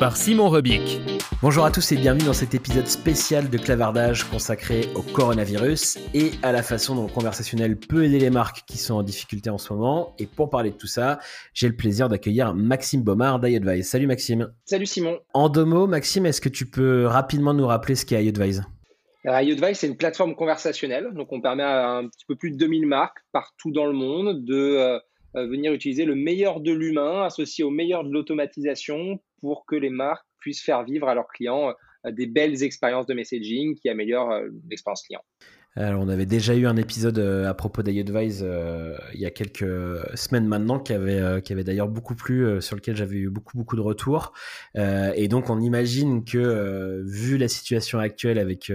par 0.00 0.16
Simon 0.16 0.48
Rebic. 0.48 0.98
Bonjour 1.42 1.66
à 1.66 1.70
tous 1.70 1.92
et 1.92 1.96
bienvenue 1.96 2.24
dans 2.24 2.32
cet 2.32 2.54
épisode 2.54 2.86
spécial 2.86 3.50
de 3.50 3.58
clavardage 3.58 4.24
consacré 4.24 4.86
au 4.94 5.02
coronavirus 5.02 5.98
et 6.14 6.30
à 6.42 6.52
la 6.52 6.62
façon 6.62 6.94
dont 6.94 7.06
le 7.06 7.12
conversationnel 7.12 7.76
peut 7.76 8.06
aider 8.06 8.18
les 8.18 8.30
marques 8.30 8.64
qui 8.66 8.78
sont 8.78 8.94
en 8.94 9.02
difficulté 9.02 9.50
en 9.50 9.58
ce 9.58 9.74
moment. 9.74 10.14
Et 10.18 10.26
pour 10.26 10.48
parler 10.48 10.70
de 10.70 10.76
tout 10.76 10.86
ça, 10.86 11.18
j'ai 11.52 11.68
le 11.68 11.76
plaisir 11.76 12.08
d'accueillir 12.08 12.54
Maxime 12.54 13.02
Baumard 13.02 13.40
d'iAdvise. 13.40 13.90
Salut 13.90 14.06
Maxime. 14.06 14.50
Salut 14.64 14.86
Simon. 14.86 15.18
En 15.34 15.50
deux 15.50 15.66
mots, 15.66 15.86
Maxime, 15.86 16.24
est-ce 16.24 16.40
que 16.40 16.48
tu 16.48 16.64
peux 16.64 17.04
rapidement 17.04 17.52
nous 17.52 17.66
rappeler 17.66 17.94
ce 17.94 18.06
qu'est 18.06 18.24
iAdvise 18.24 18.62
iAdvise, 19.26 19.76
c'est 19.76 19.86
une 19.86 19.98
plateforme 19.98 20.34
conversationnelle. 20.34 21.10
Donc, 21.12 21.30
on 21.30 21.42
permet 21.42 21.62
à 21.62 21.90
un 21.90 22.08
petit 22.08 22.24
peu 22.26 22.36
plus 22.36 22.52
de 22.52 22.56
2000 22.56 22.86
marques 22.86 23.18
partout 23.32 23.70
dans 23.70 23.84
le 23.84 23.92
monde 23.92 24.46
de 24.46 24.54
euh, 24.54 24.98
euh, 25.36 25.46
venir 25.46 25.74
utiliser 25.74 26.06
le 26.06 26.14
meilleur 26.14 26.60
de 26.60 26.72
l'humain 26.72 27.24
associé 27.24 27.64
au 27.64 27.70
meilleur 27.70 28.02
de 28.02 28.10
l'automatisation 28.10 29.20
pour 29.40 29.66
que 29.66 29.76
les 29.76 29.90
marques 29.90 30.26
puissent 30.38 30.62
faire 30.62 30.84
vivre 30.84 31.08
à 31.08 31.14
leurs 31.14 31.28
clients 31.28 31.74
euh, 32.06 32.10
des 32.10 32.26
belles 32.26 32.62
expériences 32.62 33.06
de 33.06 33.14
messaging 33.14 33.74
qui 33.74 33.88
améliorent 33.88 34.32
euh, 34.32 34.48
l'expérience 34.68 35.02
client. 35.02 35.22
Alors, 35.76 36.02
on 36.02 36.08
avait 36.08 36.26
déjà 36.26 36.56
eu 36.56 36.66
un 36.66 36.76
épisode 36.76 37.20
euh, 37.20 37.48
à 37.48 37.54
propos 37.54 37.84
d'iAdvise 37.84 38.40
euh, 38.42 38.98
il 39.14 39.20
y 39.20 39.26
a 39.26 39.30
quelques 39.30 39.64
semaines 40.16 40.48
maintenant 40.48 40.80
qui 40.80 40.92
avait, 40.92 41.20
euh, 41.20 41.40
avait 41.48 41.62
d'ailleurs 41.62 41.86
beaucoup 41.86 42.16
plu, 42.16 42.60
sur 42.60 42.74
lequel 42.74 42.96
j'avais 42.96 43.14
eu 43.18 43.30
beaucoup, 43.30 43.56
beaucoup 43.56 43.76
de 43.76 43.80
retours. 43.80 44.32
et 44.74 45.28
donc, 45.28 45.48
on 45.48 45.60
imagine 45.60 46.24
que, 46.24 47.02
vu 47.06 47.38
la 47.38 47.46
situation 47.46 48.00
actuelle 48.00 48.38
avec, 48.38 48.72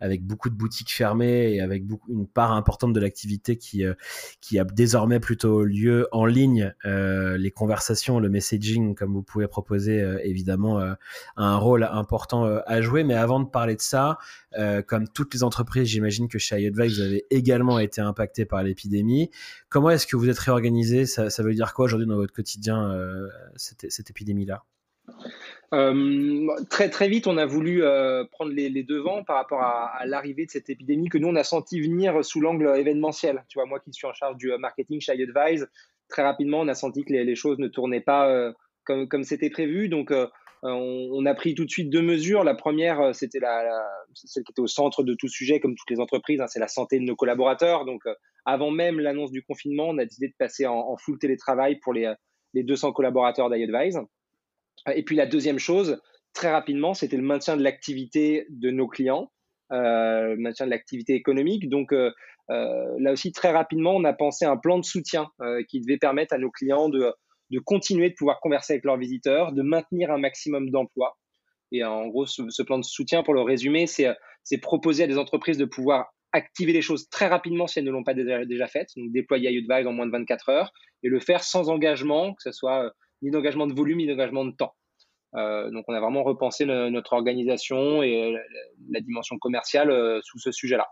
avec 0.00 0.22
beaucoup 0.22 0.50
de 0.50 0.54
boutiques 0.54 0.92
fermées 0.92 1.54
et 1.54 1.60
avec 1.60 1.84
une 2.08 2.26
part 2.26 2.52
importante 2.52 2.92
de 2.92 3.00
l'activité 3.00 3.56
qui, 3.56 3.84
qui 4.40 4.58
a 4.58 4.64
désormais 4.64 5.20
plutôt 5.20 5.64
lieu 5.64 6.08
en 6.12 6.26
ligne, 6.26 6.74
les 6.84 7.50
conversations, 7.50 8.20
le 8.20 8.28
messaging, 8.28 8.94
comme 8.94 9.12
vous 9.12 9.22
pouvez 9.22 9.48
proposer, 9.48 10.02
évidemment, 10.22 10.78
a 10.78 10.96
un 11.36 11.56
rôle 11.56 11.84
important 11.84 12.44
à 12.44 12.80
jouer. 12.80 13.04
Mais 13.04 13.14
avant 13.14 13.40
de 13.40 13.48
parler 13.48 13.76
de 13.76 13.82
ça, 13.82 14.18
comme 14.86 15.08
toutes 15.08 15.34
les 15.34 15.42
entreprises, 15.42 15.88
j'imagine 15.88 16.28
que 16.28 16.33
que 16.34 16.38
chez 16.40 16.60
iAdvice, 16.60 16.96
vous 16.96 17.02
avez 17.02 17.24
également 17.30 17.78
été 17.78 18.00
impacté 18.00 18.44
par 18.44 18.62
l'épidémie. 18.62 19.30
Comment 19.68 19.90
est-ce 19.90 20.06
que 20.06 20.16
vous 20.16 20.28
êtes 20.28 20.38
réorganisé? 20.38 21.06
Ça, 21.06 21.42
veut 21.42 21.54
dire 21.54 21.72
quoi 21.74 21.84
aujourd'hui 21.84 22.08
dans 22.08 22.16
votre 22.16 22.32
quotidien, 22.32 22.90
euh, 22.90 23.28
cette, 23.56 24.10
épidémie-là? 24.10 24.64
Euh, 25.72 26.48
très 26.70 26.90
très 26.90 27.08
vite, 27.08 27.26
on 27.26 27.36
a 27.36 27.46
voulu 27.46 27.84
euh, 27.84 28.24
prendre 28.32 28.52
les, 28.52 28.82
devants 28.82 29.22
par 29.22 29.36
rapport 29.36 29.62
à, 29.62 30.04
l'arrivée 30.06 30.46
de 30.46 30.50
cette 30.50 30.68
épidémie 30.70 31.08
que 31.08 31.18
nous 31.18 31.28
on 31.28 31.36
a 31.36 31.44
senti 31.44 31.80
venir 31.80 32.24
sous 32.24 32.40
l'angle 32.40 32.66
événementiel. 32.76 33.44
Tu 33.48 33.58
vois, 33.58 33.66
moi 33.66 33.78
qui 33.78 33.92
suis 33.92 34.06
en 34.06 34.12
charge 34.12 34.36
du 34.36 34.50
marketing 34.58 35.00
chez 35.00 35.14
iAdvise, 35.14 35.68
très 36.08 36.22
rapidement 36.22 36.60
on 36.60 36.68
a 36.68 36.74
senti 36.74 37.04
que 37.04 37.12
les, 37.12 37.34
choses 37.34 37.58
ne 37.58 37.68
tournaient 37.68 38.00
pas 38.00 38.52
comme 38.84 39.08
comme 39.08 39.24
c'était 39.24 39.50
prévu. 39.50 39.88
Donc 39.88 40.12
euh, 40.64 40.70
on, 40.70 41.26
a 41.26 41.34
pris 41.34 41.54
tout 41.54 41.64
de 41.64 41.70
suite 41.70 41.90
deux 41.90 42.00
mesures. 42.00 42.42
La 42.42 42.54
première, 42.54 43.00
euh, 43.00 43.12
c'était 43.12 43.38
la, 43.38 43.86
celle 44.14 44.44
qui 44.44 44.52
était 44.52 44.62
au 44.62 44.66
centre 44.66 45.02
de 45.02 45.14
tout 45.14 45.28
sujet, 45.28 45.60
comme 45.60 45.74
toutes 45.74 45.90
les 45.90 46.00
entreprises, 46.00 46.40
hein, 46.40 46.46
c'est 46.46 46.60
la 46.60 46.68
santé 46.68 46.98
de 46.98 47.04
nos 47.04 47.16
collaborateurs. 47.16 47.84
Donc, 47.84 48.06
euh, 48.06 48.14
avant 48.46 48.70
même 48.70 48.98
l'annonce 48.98 49.30
du 49.30 49.42
confinement, 49.42 49.88
on 49.88 49.98
a 49.98 50.04
décidé 50.04 50.28
de 50.28 50.34
passer 50.38 50.66
en, 50.66 50.96
full 50.96 51.18
télétravail 51.18 51.78
pour 51.80 51.92
les, 51.92 52.14
200 52.54 52.92
collaborateurs 52.92 53.50
d'iAdvise. 53.50 54.00
Et 54.94 55.02
puis 55.02 55.16
la 55.16 55.26
deuxième 55.26 55.58
chose, 55.58 56.00
très 56.32 56.50
rapidement, 56.50 56.94
c'était 56.94 57.16
le 57.16 57.22
maintien 57.22 57.56
de 57.56 57.62
l'activité 57.62 58.46
de 58.48 58.70
nos 58.70 58.86
clients, 58.86 59.32
le 59.70 60.36
maintien 60.36 60.66
de 60.66 60.70
l'activité 60.70 61.14
économique. 61.14 61.68
Donc 61.68 61.92
là 62.48 63.12
aussi, 63.12 63.32
très 63.32 63.50
rapidement, 63.50 63.96
on 63.96 64.04
a 64.04 64.12
pensé 64.12 64.44
à 64.44 64.50
un 64.50 64.56
plan 64.56 64.78
de 64.78 64.84
soutien 64.84 65.30
qui 65.68 65.80
devait 65.80 65.96
permettre 65.96 66.34
à 66.34 66.38
nos 66.38 66.50
clients 66.50 66.88
de 66.88 67.12
de 67.54 67.60
continuer 67.60 68.10
de 68.10 68.14
pouvoir 68.14 68.40
converser 68.40 68.72
avec 68.72 68.84
leurs 68.84 68.96
visiteurs, 68.96 69.52
de 69.52 69.62
maintenir 69.62 70.10
un 70.10 70.18
maximum 70.18 70.70
d'emplois. 70.70 71.16
Et 71.70 71.84
en 71.84 72.08
gros, 72.08 72.26
ce, 72.26 72.62
plan 72.62 72.78
de 72.78 72.84
soutien, 72.84 73.22
pour 73.22 73.32
le 73.32 73.42
résumer, 73.42 73.86
c'est 73.86 74.58
proposer 74.60 75.04
à 75.04 75.06
des 75.06 75.18
entreprises 75.18 75.56
de 75.56 75.64
pouvoir 75.64 76.06
activer 76.32 76.72
les 76.72 76.82
choses 76.82 77.08
très 77.08 77.28
rapidement 77.28 77.68
si 77.68 77.78
elles 77.78 77.84
ne 77.84 77.92
l'ont 77.92 78.02
pas 78.02 78.14
déjà, 78.14 78.66
fait, 78.66 78.88
donc 78.96 79.12
déployer 79.12 79.52
iAdvise 79.52 79.86
en 79.86 79.92
moins 79.92 80.06
de 80.06 80.10
24 80.10 80.48
heures, 80.48 80.72
et 81.04 81.08
le 81.08 81.20
faire 81.20 81.44
sans 81.44 81.70
engagement, 81.70 82.34
que 82.34 82.42
ce 82.42 82.50
soit 82.50 82.86
euh, 82.86 82.90
ni 83.22 83.30
d'engagement 83.30 83.68
de 83.68 83.72
volume, 83.72 83.98
ni 83.98 84.08
d'engagement 84.08 84.44
de 84.44 84.50
temps. 84.50 84.74
Euh, 85.36 85.70
donc 85.70 85.84
on 85.86 85.94
a 85.94 86.00
vraiment 86.00 86.24
repensé 86.24 86.64
notre 86.64 87.12
organisation 87.12 88.02
et 88.02 88.34
la, 88.90 89.00
dimension 89.00 89.38
commerciale 89.38 89.90
euh, 89.90 90.20
sous 90.22 90.38
ce 90.38 90.50
sujet-là. 90.50 90.88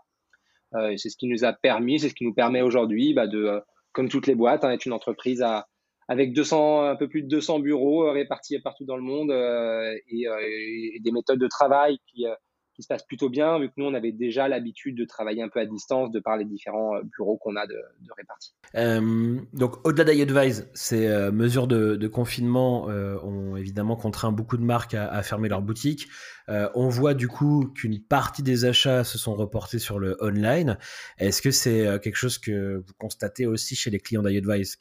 c'est 0.97 1.09
ce 1.09 1.17
qui 1.17 1.27
nous 1.27 1.43
a 1.43 1.51
permis, 1.51 1.99
c'est 1.99 2.09
ce 2.09 2.15
qui 2.15 2.25
nous 2.25 2.33
permet 2.33 2.61
aujourd'hui 2.61 3.13
bah, 3.13 3.27
de, 3.27 3.61
comme 3.91 4.09
toutes 4.09 4.27
les 4.27 4.35
boîtes, 4.35 4.63
hein, 4.63 4.71
être 4.71 4.85
une 4.85 4.93
entreprise 4.93 5.41
à, 5.41 5.67
avec 6.07 6.33
200, 6.33 6.83
un 6.83 6.95
peu 6.95 7.07
plus 7.07 7.23
de 7.23 7.27
200 7.27 7.59
bureaux 7.59 8.07
euh, 8.07 8.11
répartis 8.11 8.59
partout 8.59 8.85
dans 8.85 8.97
le 8.97 9.03
monde 9.03 9.31
euh, 9.31 9.93
et, 10.09 10.27
euh, 10.27 10.37
et, 10.41 10.99
des 11.01 11.11
méthodes 11.11 11.39
de 11.39 11.47
travail 11.47 11.99
qui, 12.07 12.25
se 12.79 12.87
passent 12.87 13.05
plutôt 13.05 13.29
bien, 13.29 13.59
vu 13.59 13.67
que 13.67 13.73
nous, 13.77 13.85
on 13.85 13.93
avait 13.93 14.11
déjà 14.11 14.47
l'habitude 14.47 14.97
de 14.97 15.05
travailler 15.05 15.43
un 15.43 15.47
peu 15.47 15.59
à 15.59 15.65
distance 15.65 16.11
de 16.11 16.19
par 16.19 16.37
les 16.37 16.43
différents 16.43 16.93
bureaux 17.15 17.37
qu'on 17.37 17.55
a 17.55 17.67
de, 17.67 17.75
répartis. 18.17 18.55
Donc, 19.53 19.85
au-delà 19.85 20.03
d'iAdvise, 20.11 20.69
ces 20.73 21.07
mesures 21.31 21.67
de, 21.67 22.07
confinement 22.07 22.85
ont 22.87 23.55
évidemment 23.55 23.95
contraint 23.95 24.31
beaucoup 24.31 24.57
de 24.57 24.63
marques 24.63 24.95
à, 24.95 25.21
fermer 25.21 25.49
leurs 25.49 25.61
boutiques. 25.61 26.07
on 26.47 26.89
voit 26.89 27.13
du 27.13 27.27
coup 27.27 27.71
qu'une 27.75 28.01
partie 28.01 28.41
des 28.41 28.65
achats 28.65 29.03
se 29.03 29.19
sont 29.19 29.35
reportés 29.35 29.77
sur 29.79 29.99
le 29.99 30.17
online. 30.19 30.79
Est-ce 31.19 31.43
que 31.43 31.51
c'est 31.51 31.99
quelque 32.01 32.17
chose 32.17 32.39
que 32.39 32.77
vous 32.77 32.93
constatez 32.97 33.45
aussi 33.45 33.75
chez 33.75 33.91
les 33.91 33.99
clients 33.99 34.23
d'iAdvise, 34.23 34.75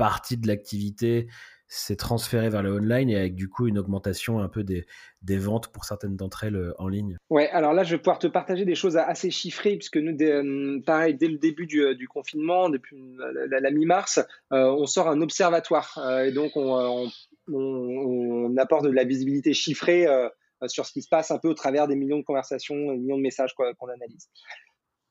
partie 0.00 0.38
de 0.38 0.48
l'activité 0.48 1.28
s'est 1.68 1.94
transférée 1.94 2.48
vers 2.48 2.62
le 2.62 2.72
online 2.72 3.10
et 3.10 3.16
avec 3.16 3.34
du 3.34 3.50
coup 3.50 3.68
une 3.68 3.78
augmentation 3.78 4.40
un 4.40 4.48
peu 4.48 4.64
des, 4.64 4.86
des 5.20 5.36
ventes 5.36 5.68
pour 5.68 5.84
certaines 5.84 6.16
d'entre 6.16 6.44
elles 6.44 6.56
euh, 6.56 6.72
en 6.78 6.88
ligne 6.88 7.18
Ouais, 7.28 7.50
alors 7.50 7.74
là, 7.74 7.84
je 7.84 7.94
vais 7.94 7.98
pouvoir 7.98 8.18
te 8.18 8.26
partager 8.26 8.64
des 8.64 8.74
choses 8.74 8.96
assez 8.96 9.30
chiffrées, 9.30 9.76
puisque 9.76 9.98
nous, 9.98 10.16
euh, 10.22 10.80
pareil, 10.86 11.16
dès 11.16 11.28
le 11.28 11.36
début 11.36 11.66
du, 11.66 11.82
euh, 11.82 11.94
confinement, 12.08 12.70
depuis 12.70 12.96
la, 13.50 13.70
mi-mars, 13.70 14.20
on 14.50 14.86
sort 14.86 15.08
un 15.08 15.20
observatoire. 15.20 15.98
et 16.24 16.32
donc, 16.32 16.52
on, 16.56 17.10
on, 17.46 17.54
on, 17.54 18.56
apporte 18.56 18.84
de 18.84 18.90
la 18.90 19.04
visibilité 19.04 19.52
chiffrée 19.52 20.06
sur 20.66 20.86
ce 20.86 20.92
qui 20.92 21.02
se 21.02 21.08
passe 21.08 21.30
un 21.30 21.38
peu 21.38 21.48
au 21.48 21.54
travers 21.54 21.86
des 21.86 21.94
millions 21.94 22.18
de 22.18 22.24
conversations, 22.24 22.74
des 22.74 22.98
millions 22.98 23.18
de 23.18 23.22
messages 23.22 23.54
qu'on 23.54 23.88
analyse. 23.88 24.28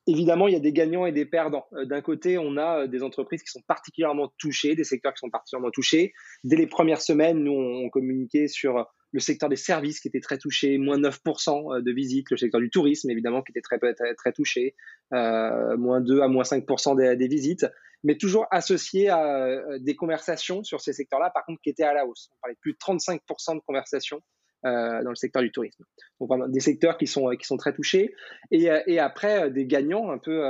Évidemment, 0.09 0.47
il 0.47 0.53
y 0.53 0.57
a 0.57 0.59
des 0.59 0.73
gagnants 0.73 1.06
et 1.06 1.11
des 1.11 1.25
perdants. 1.25 1.67
Euh, 1.73 1.85
d'un 1.85 2.01
côté, 2.01 2.39
on 2.39 2.57
a 2.57 2.79
euh, 2.79 2.88
des 2.88 3.03
entreprises 3.03 3.44
qui 3.44 3.51
sont 3.51 3.61
particulièrement 3.67 4.33
touchées, 4.39 4.73
des 4.73 4.83
secteurs 4.83 5.13
qui 5.13 5.19
sont 5.19 5.29
particulièrement 5.29 5.69
touchés. 5.69 6.13
Dès 6.44 6.56
les 6.56 6.65
premières 6.65 7.01
semaines, 7.01 7.44
nous, 7.44 7.51
on 7.51 7.89
communiquait 7.89 8.47
sur 8.47 8.88
le 9.11 9.19
secteur 9.19 9.50
des 9.50 9.56
services 9.56 10.00
qui 10.00 10.07
était 10.07 10.19
très 10.19 10.39
touché, 10.39 10.79
moins 10.79 10.97
9% 10.97 11.77
euh, 11.77 11.81
de 11.83 11.91
visites, 11.91 12.31
le 12.31 12.38
secteur 12.38 12.59
du 12.59 12.71
tourisme, 12.71 13.11
évidemment, 13.11 13.44
qui 13.44 13.51
était 13.51 13.61
très, 13.61 14.31
touché, 14.31 14.75
euh, 15.13 15.77
moins 15.77 16.01
2 16.01 16.21
à 16.21 16.27
moins 16.27 16.44
5% 16.44 16.97
des, 16.97 17.15
des, 17.15 17.27
visites, 17.27 17.67
mais 18.03 18.17
toujours 18.17 18.47
associé 18.50 19.09
à 19.09 19.77
des 19.79 19.95
conversations 19.95 20.63
sur 20.63 20.81
ces 20.81 20.94
secteurs-là, 20.94 21.29
par 21.29 21.45
contre, 21.45 21.61
qui 21.61 21.69
étaient 21.69 21.83
à 21.83 21.94
la 21.94 22.07
hausse. 22.07 22.31
On 22.31 22.41
parlait 22.41 22.56
de 22.56 22.59
plus 22.61 22.73
de 22.73 22.77
35% 22.77 23.56
de 23.57 23.61
conversations 23.61 24.21
euh, 24.65 25.03
dans 25.03 25.09
le 25.09 25.15
secteur 25.15 25.41
du 25.41 25.51
tourisme. 25.51 25.83
Donc 26.19 26.29
vraiment 26.29 26.47
des 26.47 26.59
secteurs 26.59 26.97
qui 26.97 27.07
sont 27.07 27.29
qui 27.29 27.45
sont 27.45 27.57
très 27.57 27.73
touchés 27.73 28.13
et, 28.51 28.69
euh, 28.69 28.81
après 29.00 29.44
euh, 29.44 29.50
des 29.50 29.65
gagnants 29.65 30.09
un 30.09 30.17
peu 30.17 30.44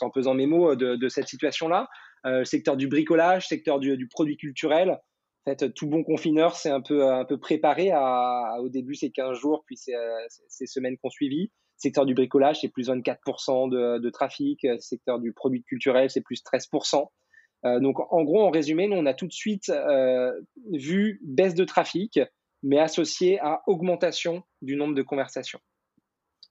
en 0.00 0.10
pesant 0.10 0.34
mes 0.34 0.46
mots 0.46 0.74
de, 0.74 0.96
de 0.96 1.08
cette 1.08 1.28
situation-là. 1.28 1.88
le 2.24 2.44
secteur 2.44 2.76
du 2.76 2.88
bricolage, 2.88 3.48
secteur 3.48 3.80
du, 3.80 3.96
du 3.96 4.08
produit 4.08 4.36
culturel. 4.36 4.98
fait, 5.44 5.72
tout 5.74 5.88
bon 5.88 6.04
confineur, 6.04 6.54
c'est 6.56 6.70
un 6.70 6.80
peu, 6.80 7.06
un 7.06 7.24
peu 7.24 7.38
préparé. 7.38 7.90
Au 8.60 8.68
début, 8.68 8.94
c'est 8.94 9.10
15 9.10 9.36
jours, 9.36 9.64
puis 9.66 9.76
c'est 9.76 9.94
ces 10.48 10.66
semaines 10.66 10.96
qu'on 11.02 11.10
suivi. 11.10 11.50
Secteur 11.76 12.06
du 12.06 12.14
bricolage, 12.14 12.60
c'est 12.60 12.68
plus 12.68 12.88
24% 12.88 13.68
de, 13.68 13.98
de, 13.98 14.10
trafic. 14.10 14.66
Secteur 14.78 15.18
du 15.18 15.32
produit 15.32 15.64
culturel, 15.64 16.08
c'est 16.08 16.22
plus 16.22 16.42
13%. 16.42 17.08
Euh, 17.64 17.80
donc, 17.80 17.98
en 18.12 18.22
gros, 18.22 18.42
en 18.42 18.50
résumé, 18.50 18.88
nous, 18.88 18.96
on 18.96 19.06
a 19.06 19.14
tout 19.14 19.26
de 19.26 19.32
suite 19.32 19.70
euh, 19.70 20.32
vu 20.72 21.20
baisse 21.24 21.54
de 21.54 21.64
trafic, 21.64 22.20
mais 22.64 22.80
associée 22.80 23.38
à 23.40 23.62
augmentation 23.68 24.42
du 24.60 24.74
nombre 24.74 24.94
de 24.94 25.02
conversations. 25.02 25.60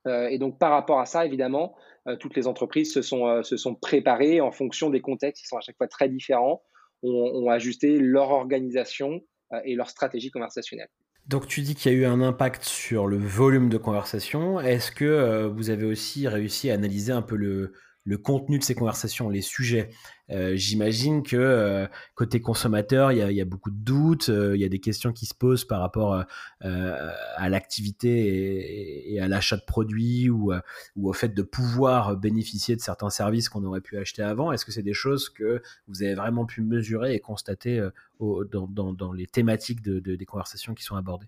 Euh, 0.08 0.28
et 0.28 0.38
donc, 0.38 0.58
par 0.60 0.72
rapport 0.72 1.02
à 1.02 1.06
ça, 1.06 1.26
évidemment, 1.26 1.76
toutes 2.20 2.36
les 2.36 2.48
entreprises 2.48 2.94
se 2.94 3.02
sont, 3.02 3.44
se 3.44 3.56
sont 3.56 3.76
préparées 3.76 4.42
en 4.42 4.52
fonction 4.52 4.90
des 4.90 5.00
contextes 5.00 5.42
qui 5.42 5.48
sont 5.48 5.56
à 5.56 5.62
chaque 5.62 5.78
fois 5.78 5.88
très 5.88 6.10
différents, 6.10 6.62
ont, 7.02 7.32
ont 7.34 7.50
ajusté 7.50 7.98
leur 7.98 8.32
organisation 8.32 9.22
et 9.64 9.76
leur 9.76 9.90
stratégie 9.90 10.30
conversationnelle. 10.30 10.90
Donc 11.28 11.48
tu 11.48 11.62
dis 11.62 11.76
qu'il 11.76 11.94
y 11.94 11.96
a 11.96 11.98
eu 11.98 12.04
un 12.04 12.20
impact 12.20 12.66
sur 12.66 13.08
le 13.08 13.16
volume 13.16 13.70
de 13.70 13.78
conversation. 13.78 14.60
Est-ce 14.60 14.92
que 14.92 15.46
vous 15.46 15.70
avez 15.70 15.86
aussi 15.86 16.28
réussi 16.28 16.70
à 16.70 16.74
analyser 16.74 17.14
un 17.14 17.22
peu 17.22 17.38
le, 17.38 17.72
le 18.06 18.18
contenu 18.18 18.60
de 18.60 18.64
ces 18.64 18.76
conversations, 18.76 19.30
les 19.30 19.42
sujets. 19.42 19.90
Euh, 20.30 20.56
j'imagine 20.56 21.24
que 21.24 21.38
euh, 21.38 21.88
côté 22.16 22.42
consommateur, 22.42 23.12
il 23.12 23.18
y, 23.18 23.42
a, 23.42 23.46
beaucoup 23.46 23.72
de 23.72 23.78
doutes, 23.78 24.30
euh, 24.30 24.56
il 24.56 24.62
y 24.62 24.66
a 24.66 24.70
des 24.70 24.80
questions 24.80 25.14
qui 25.14 25.26
se 25.26 25.34
posent 25.34 25.66
par 25.66 25.80
rapport 25.80 26.24
à 26.62 27.50
l'activité 27.50 29.14
et, 29.14 29.20
à 29.20 29.28
l'achat 29.28 29.58
de 29.58 29.64
produits 29.66 30.30
ou, 30.30 30.54
au 31.02 31.14
fait 31.14 31.30
de 31.30 31.42
pouvoir 31.42 32.18
bénéficier 32.18 32.76
de 32.76 32.82
certains 32.82 33.10
services 33.10 33.50
qu'on 33.50 33.64
aurait 33.64 33.82
pu 33.82 33.98
acheter 33.98 34.22
avant. 34.22 34.52
Est-ce 34.52 34.66
que 34.66 34.72
c'est 34.72 34.84
des 34.84 34.94
choses 34.94 35.30
que 35.30 35.62
vous 35.88 36.04
avez 36.04 36.16
vraiment 36.16 36.46
pu 36.46 36.62
mesurer 36.62 37.14
et 37.14 37.20
constater 37.20 37.88
dans, 38.20 39.14
les 39.14 39.28
thématiques 39.28 39.82
des 39.82 40.26
conversations 40.26 40.74
qui 40.74 40.84
sont 40.84 40.96
abordées? 40.96 41.28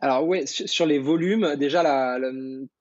Alors 0.00 0.26
oui, 0.26 0.46
sur 0.46 0.84
les 0.84 0.98
volumes, 0.98 1.56
déjà 1.56 2.18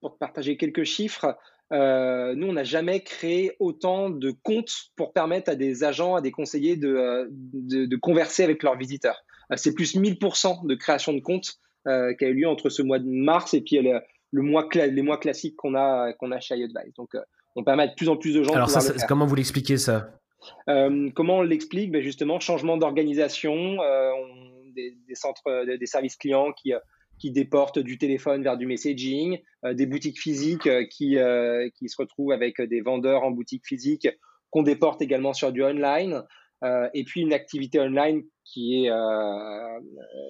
pour 0.01 0.18
partager 0.18 0.57
quelques 0.57 0.83
chiffres, 0.83 1.38
euh, 1.73 2.35
nous, 2.35 2.47
on 2.47 2.53
n'a 2.53 2.63
jamais 2.63 3.01
créé 3.01 3.56
autant 3.59 4.09
de 4.09 4.31
comptes 4.44 4.91
pour 4.95 5.13
permettre 5.13 5.50
à 5.50 5.56
des 5.56 5.83
agents, 5.83 6.15
à 6.15 6.21
des 6.21 6.31
conseillers 6.31 6.75
de, 6.75 6.89
euh, 6.89 7.27
de, 7.31 7.95
converser 7.95 8.44
avec 8.44 8.62
leurs 8.62 8.77
visiteurs. 8.77 9.23
Euh, 9.51 9.56
c'est 9.57 9.73
plus 9.73 9.95
1000% 9.95 10.67
de 10.67 10.75
création 10.75 11.13
de 11.13 11.21
comptes 11.21 11.53
qui 11.85 12.25
a 12.25 12.29
eu 12.29 12.33
lieu 12.33 12.47
entre 12.47 12.69
ce 12.69 12.81
mois 12.81 12.97
de 12.97 13.07
mars 13.07 13.53
et 13.53 13.62
puis 13.62 13.79
le, 13.79 14.41
mois 14.41 14.67
les 14.73 15.01
mois 15.03 15.19
classiques 15.19 15.56
qu'on 15.56 15.75
a, 15.75 16.13
qu'on 16.13 16.31
a 16.31 16.39
chez 16.39 16.57
iAdvice. 16.57 16.95
Donc, 16.97 17.12
on 17.56 17.63
permet 17.63 17.83
à 17.83 17.88
de 17.88 17.94
plus 17.94 18.09
en 18.09 18.17
plus 18.17 18.33
de 18.33 18.41
gens 18.41 18.53
Alors, 18.53 18.69
de 18.69 19.07
comment 19.07 19.27
vous 19.27 19.35
l'expliquez 19.35 19.77
ça? 19.77 20.09
Comment 20.65 21.38
on 21.38 21.41
l'explique? 21.44 21.91
Ben 21.91 22.01
Justement, 22.01 22.39
changement 22.39 22.77
d'organisation, 22.77 23.77
des, 24.73 24.97
des, 25.07 25.15
centres, 25.15 25.77
des 25.77 25.85
services 25.85 26.15
clients 26.15 26.53
qui 26.53 26.73
qui 27.19 27.31
déportent 27.31 27.79
du 27.79 27.97
téléphone 27.97 28.44
vers 28.44 28.57
du 28.57 28.65
messaging, 28.65 29.39
euh, 29.63 29.73
des 29.73 29.85
boutiques 29.85 30.19
physiques 30.19 30.67
euh, 30.67 30.85
qui, 30.89 31.17
euh, 31.17 31.69
qui 31.77 31.89
se 31.89 31.95
retrouvent 31.97 32.31
avec 32.31 32.62
des 32.62 32.81
vendeurs 32.81 33.23
en 33.23 33.31
boutique 33.31 33.65
physique 33.65 34.07
qu'on 34.50 34.63
déporte 34.63 35.01
également 35.01 35.33
sur 35.33 35.51
du 35.51 35.63
online. 35.63 36.23
et 36.94 37.03
puis 37.03 37.21
une 37.21 37.33
activité 37.33 37.79
online 37.79 38.23
qui 38.45 38.85
est 38.85 38.91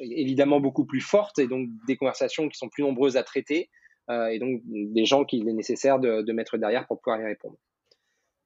évidemment 0.01 0.59
beaucoup 0.59 0.85
plus 0.85 0.99
forte 0.99 1.37
et 1.37 1.47
donc 1.47 1.69
des 1.87 1.95
conversations 1.95 2.49
qui 2.49 2.57
sont 2.57 2.67
plus 2.67 2.83
nombreuses 2.83 3.17
à 3.17 3.23
traiter 3.23 3.69
et 4.09 4.39
donc 4.39 4.61
des 4.65 5.05
gens 5.05 5.25
qu'il 5.25 5.47
est 5.47 5.53
nécessaire 5.53 5.99
de, 5.99 6.23
de 6.23 6.33
mettre 6.33 6.57
derrière 6.57 6.87
pour 6.87 6.99
pouvoir 6.99 7.21
y 7.21 7.25
répondre. 7.25 7.57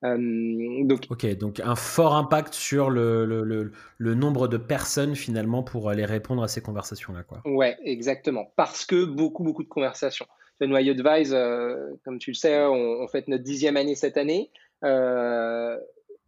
Euh, 0.05 0.83
donc, 0.85 1.05
ok, 1.09 1.37
donc 1.37 1.59
un 1.59 1.75
fort 1.75 2.15
impact 2.15 2.53
sur 2.53 2.89
le, 2.89 3.25
le, 3.25 3.71
le, 3.97 4.15
nombre 4.15 4.47
de 4.47 4.55
personnes 4.55 5.15
finalement 5.15 5.61
pour 5.61 5.89
aller 5.89 6.05
répondre 6.05 6.41
à 6.41 6.47
ces 6.47 6.61
conversations-là. 6.61 7.23
Quoi. 7.23 7.41
Ouais, 7.45 7.77
exactement. 7.83 8.51
Parce 8.55 8.85
que 8.85 9.03
beaucoup, 9.03 9.43
beaucoup 9.43 9.63
de 9.63 9.67
conversations. 9.67 10.25
Le 10.61 10.67
Noyau 10.67 10.93
Advise, 10.93 11.33
euh, 11.33 11.75
comme 12.05 12.17
tu 12.17 12.31
le 12.31 12.35
sais, 12.35 12.65
on, 12.65 13.07
fait 13.07 13.27
notre 13.27 13.43
dixième 13.43 13.75
année 13.75 13.95
cette 13.95 14.17
année. 14.17 14.51
Euh, 14.85 15.77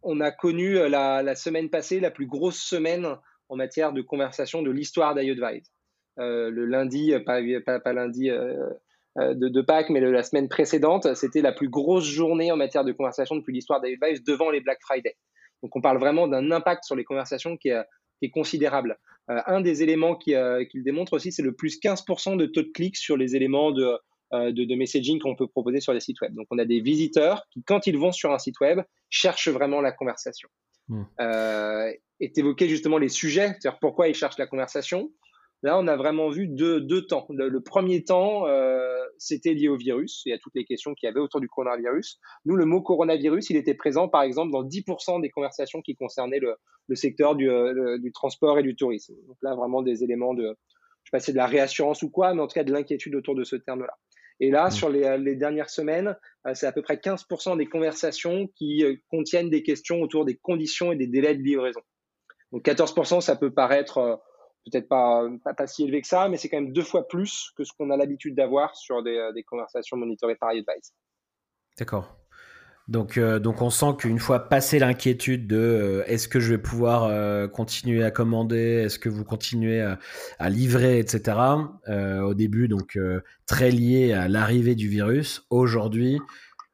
on 0.02 0.20
a 0.20 0.30
connu 0.30 0.74
la, 0.74 1.22
la, 1.22 1.34
semaine 1.34 1.70
passée 1.70 2.00
la 2.00 2.10
plus 2.10 2.26
grosse 2.26 2.60
semaine 2.60 3.06
en 3.48 3.56
matière 3.56 3.92
de 3.92 4.02
conversation 4.02 4.62
de 4.62 4.70
l'histoire 4.70 5.14
d'iAdvise. 5.14 5.70
le 6.18 6.64
lundi, 6.66 7.14
pas, 7.24 7.40
pas, 7.64 7.80
pas 7.80 7.92
lundi 7.94 8.30
euh, 8.30 8.68
de, 9.16 9.48
de, 9.48 9.60
Pâques, 9.60 9.90
mais 9.90 10.00
la 10.00 10.22
semaine 10.22 10.48
précédente, 10.48 11.14
c'était 11.14 11.42
la 11.42 11.52
plus 11.52 11.68
grosse 11.68 12.04
journée 12.04 12.50
en 12.50 12.56
matière 12.56 12.84
de 12.84 12.92
conversation 12.92 13.36
depuis 13.36 13.52
l'histoire 13.52 13.80
d'Advice 13.80 14.24
devant 14.24 14.50
les 14.50 14.60
Black 14.60 14.78
Friday. 14.80 15.16
Donc 15.62 15.76
on 15.76 15.80
parle 15.80 15.98
vraiment 15.98 16.28
d'un 16.28 16.50
impact 16.50 16.84
sur 16.84 16.96
les 16.96 17.04
conversations 17.04 17.56
qui 17.56 17.68
est, 17.68 17.82
qui 18.18 18.26
est 18.26 18.30
considérable. 18.30 18.98
Euh, 19.30 19.40
un 19.46 19.60
des 19.60 19.82
éléments 19.82 20.16
qui, 20.16 20.34
euh, 20.34 20.64
qui 20.64 20.78
le 20.78 20.82
démontre 20.82 21.12
aussi, 21.12 21.30
c'est 21.30 21.42
le 21.42 21.52
plus 21.52 21.78
15% 21.78 22.36
de 22.36 22.46
taux 22.46 22.62
de 22.62 22.70
clics 22.72 22.96
sur 22.96 23.16
les 23.16 23.36
éléments 23.36 23.70
de, 23.70 23.98
de, 24.32 24.64
de 24.64 24.74
messaging 24.74 25.20
qu'on 25.20 25.36
peut 25.36 25.46
proposer 25.46 25.80
sur 25.80 25.92
les 25.92 26.00
sites 26.00 26.20
web. 26.22 26.34
Donc 26.34 26.46
on 26.50 26.58
a 26.58 26.64
des 26.64 26.80
visiteurs 26.80 27.44
qui, 27.52 27.62
quand 27.62 27.86
ils 27.86 27.98
vont 27.98 28.12
sur 28.12 28.32
un 28.32 28.38
site 28.38 28.58
web, 28.60 28.80
cherchent 29.10 29.48
vraiment 29.48 29.80
la 29.80 29.92
conversation. 29.92 30.48
Mmh. 30.88 31.02
Euh, 31.20 31.92
et 32.20 32.32
évoqué 32.36 32.68
justement 32.68 32.98
les 32.98 33.08
sujets, 33.08 33.48
c'est-à-dire 33.48 33.78
pourquoi 33.80 34.08
ils 34.08 34.14
cherchent 34.14 34.38
la 34.38 34.46
conversation. 34.46 35.10
Là, 35.62 35.78
on 35.78 35.86
a 35.86 35.96
vraiment 35.96 36.28
vu 36.28 36.48
deux, 36.48 36.80
deux 36.80 37.06
temps. 37.06 37.26
Le, 37.30 37.60
premier 37.60 38.04
temps, 38.04 38.46
euh, 38.46 38.91
c'était 39.22 39.54
lié 39.54 39.68
au 39.68 39.76
virus 39.76 40.22
et 40.26 40.32
à 40.32 40.38
toutes 40.38 40.54
les 40.54 40.64
questions 40.64 40.94
qu'il 40.94 41.06
y 41.06 41.10
avait 41.10 41.20
autour 41.20 41.40
du 41.40 41.48
coronavirus. 41.48 42.18
Nous, 42.44 42.56
le 42.56 42.64
mot 42.64 42.82
coronavirus, 42.82 43.50
il 43.50 43.56
était 43.56 43.74
présent, 43.74 44.08
par 44.08 44.22
exemple, 44.22 44.50
dans 44.50 44.64
10% 44.64 45.20
des 45.20 45.30
conversations 45.30 45.80
qui 45.80 45.94
concernaient 45.94 46.40
le, 46.40 46.56
le 46.88 46.96
secteur 46.96 47.36
du, 47.36 47.48
euh, 47.48 47.98
du, 47.98 48.12
transport 48.12 48.58
et 48.58 48.62
du 48.62 48.74
tourisme. 48.74 49.14
Donc 49.26 49.36
là, 49.42 49.54
vraiment 49.54 49.82
des 49.82 50.02
éléments 50.02 50.34
de, 50.34 50.42
je 50.42 50.48
sais 50.48 51.10
pas 51.12 51.20
si 51.20 51.26
c'est 51.26 51.32
de 51.32 51.36
la 51.36 51.46
réassurance 51.46 52.02
ou 52.02 52.10
quoi, 52.10 52.34
mais 52.34 52.42
en 52.42 52.48
tout 52.48 52.54
cas 52.54 52.64
de 52.64 52.72
l'inquiétude 52.72 53.14
autour 53.14 53.36
de 53.36 53.44
ce 53.44 53.56
terme-là. 53.56 53.94
Et 54.40 54.50
là, 54.50 54.66
mmh. 54.66 54.70
sur 54.72 54.88
les, 54.90 55.18
les, 55.18 55.36
dernières 55.36 55.70
semaines, 55.70 56.16
euh, 56.46 56.54
c'est 56.54 56.66
à 56.66 56.72
peu 56.72 56.82
près 56.82 56.96
15% 56.96 57.56
des 57.56 57.66
conversations 57.66 58.48
qui 58.56 58.84
euh, 58.84 58.96
contiennent 59.08 59.50
des 59.50 59.62
questions 59.62 60.02
autour 60.02 60.24
des 60.24 60.36
conditions 60.36 60.90
et 60.90 60.96
des 60.96 61.06
délais 61.06 61.36
de 61.36 61.42
livraison. 61.42 61.82
Donc 62.50 62.64
14%, 62.64 63.20
ça 63.20 63.36
peut 63.36 63.52
paraître 63.52 64.20
peut-être 64.64 64.88
pas, 64.88 65.28
pas, 65.56 65.66
si 65.66 65.84
élevé 65.84 66.02
que 66.02 66.08
ça, 66.08 66.28
mais 66.28 66.36
c'est 66.36 66.48
quand 66.48 66.60
même 66.60 66.72
deux 66.72 66.82
fois 66.82 67.08
plus 67.08 67.52
que 67.56 67.64
ce 67.64 67.72
qu'on 67.72 67.90
a 67.90 67.96
l'habitude 67.96 68.34
d'avoir 68.34 68.76
sur 68.76 69.02
des, 69.02 69.16
euh, 69.16 69.32
des, 69.32 69.42
conversations 69.42 69.96
monitorées 69.96 70.36
par 70.36 70.52
iAdvice. 70.52 70.94
D'accord. 71.78 72.16
Donc, 72.88 73.16
euh, 73.16 73.38
donc 73.38 73.62
on 73.62 73.70
sent 73.70 73.94
qu'une 73.98 74.18
fois 74.18 74.48
passé 74.48 74.78
l'inquiétude 74.78 75.46
de 75.46 75.56
euh, 75.56 76.04
est-ce 76.06 76.28
que 76.28 76.40
je 76.40 76.50
vais 76.50 76.58
pouvoir 76.58 77.50
continuer 77.50 78.04
à 78.04 78.10
commander, 78.10 78.82
est-ce 78.84 78.98
que 78.98 79.08
vous 79.08 79.24
continuez 79.24 79.80
à, 79.80 79.98
à 80.38 80.50
livrer, 80.50 80.98
etc. 80.98 81.38
au 81.88 82.34
début, 82.34 82.68
donc 82.68 82.98
très 83.46 83.70
lié 83.70 84.12
à 84.12 84.28
l'arrivée 84.28 84.74
du 84.74 84.88
virus. 84.88 85.46
Aujourd'hui, 85.50 86.20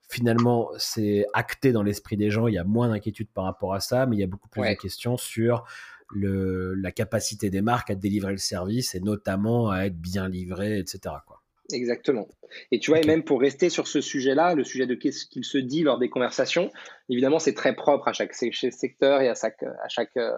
finalement, 0.08 0.70
c'est 0.78 1.26
acté 1.34 1.72
dans 1.72 1.82
l'esprit 1.82 2.16
des 2.16 2.30
gens. 2.30 2.48
Il 2.48 2.54
y 2.54 2.58
a 2.58 2.64
moins 2.64 2.88
d'inquiétude 2.88 3.28
par 3.32 3.44
rapport 3.44 3.74
à 3.74 3.80
ça, 3.80 4.06
mais 4.06 4.16
il 4.16 4.20
y 4.20 4.24
a 4.24 4.26
beaucoup 4.26 4.48
plus 4.48 4.62
de 4.62 4.74
questions 4.74 5.16
sur 5.18 5.64
le, 6.10 6.74
la 6.74 6.92
capacité 6.92 7.50
des 7.50 7.62
marques 7.62 7.90
à 7.90 7.94
délivrer 7.94 8.32
le 8.32 8.38
service 8.38 8.94
et 8.94 9.00
notamment 9.00 9.70
à 9.70 9.86
être 9.86 9.98
bien 9.98 10.28
livré, 10.28 10.78
etc. 10.78 11.14
Quoi. 11.26 11.42
Exactement. 11.72 12.28
Et 12.72 12.78
tu 12.78 12.90
vois, 12.90 13.00
et 13.00 13.06
même 13.06 13.24
pour 13.24 13.40
rester 13.40 13.68
sur 13.68 13.88
ce 13.88 14.00
sujet-là, 14.00 14.54
le 14.54 14.64
sujet 14.64 14.86
de 14.86 14.94
qu'est-ce 14.94 15.26
qu'il 15.26 15.44
se 15.44 15.58
dit 15.58 15.82
lors 15.82 15.98
des 15.98 16.08
conversations, 16.08 16.70
évidemment, 17.10 17.38
c'est 17.38 17.52
très 17.52 17.74
propre 17.74 18.08
à 18.08 18.12
chaque 18.14 18.34
secteur 18.34 19.20
et 19.20 19.28
à 19.28 19.34
chaque, 19.34 19.62
à 19.62 19.88
chaque 19.88 20.16
euh, 20.16 20.32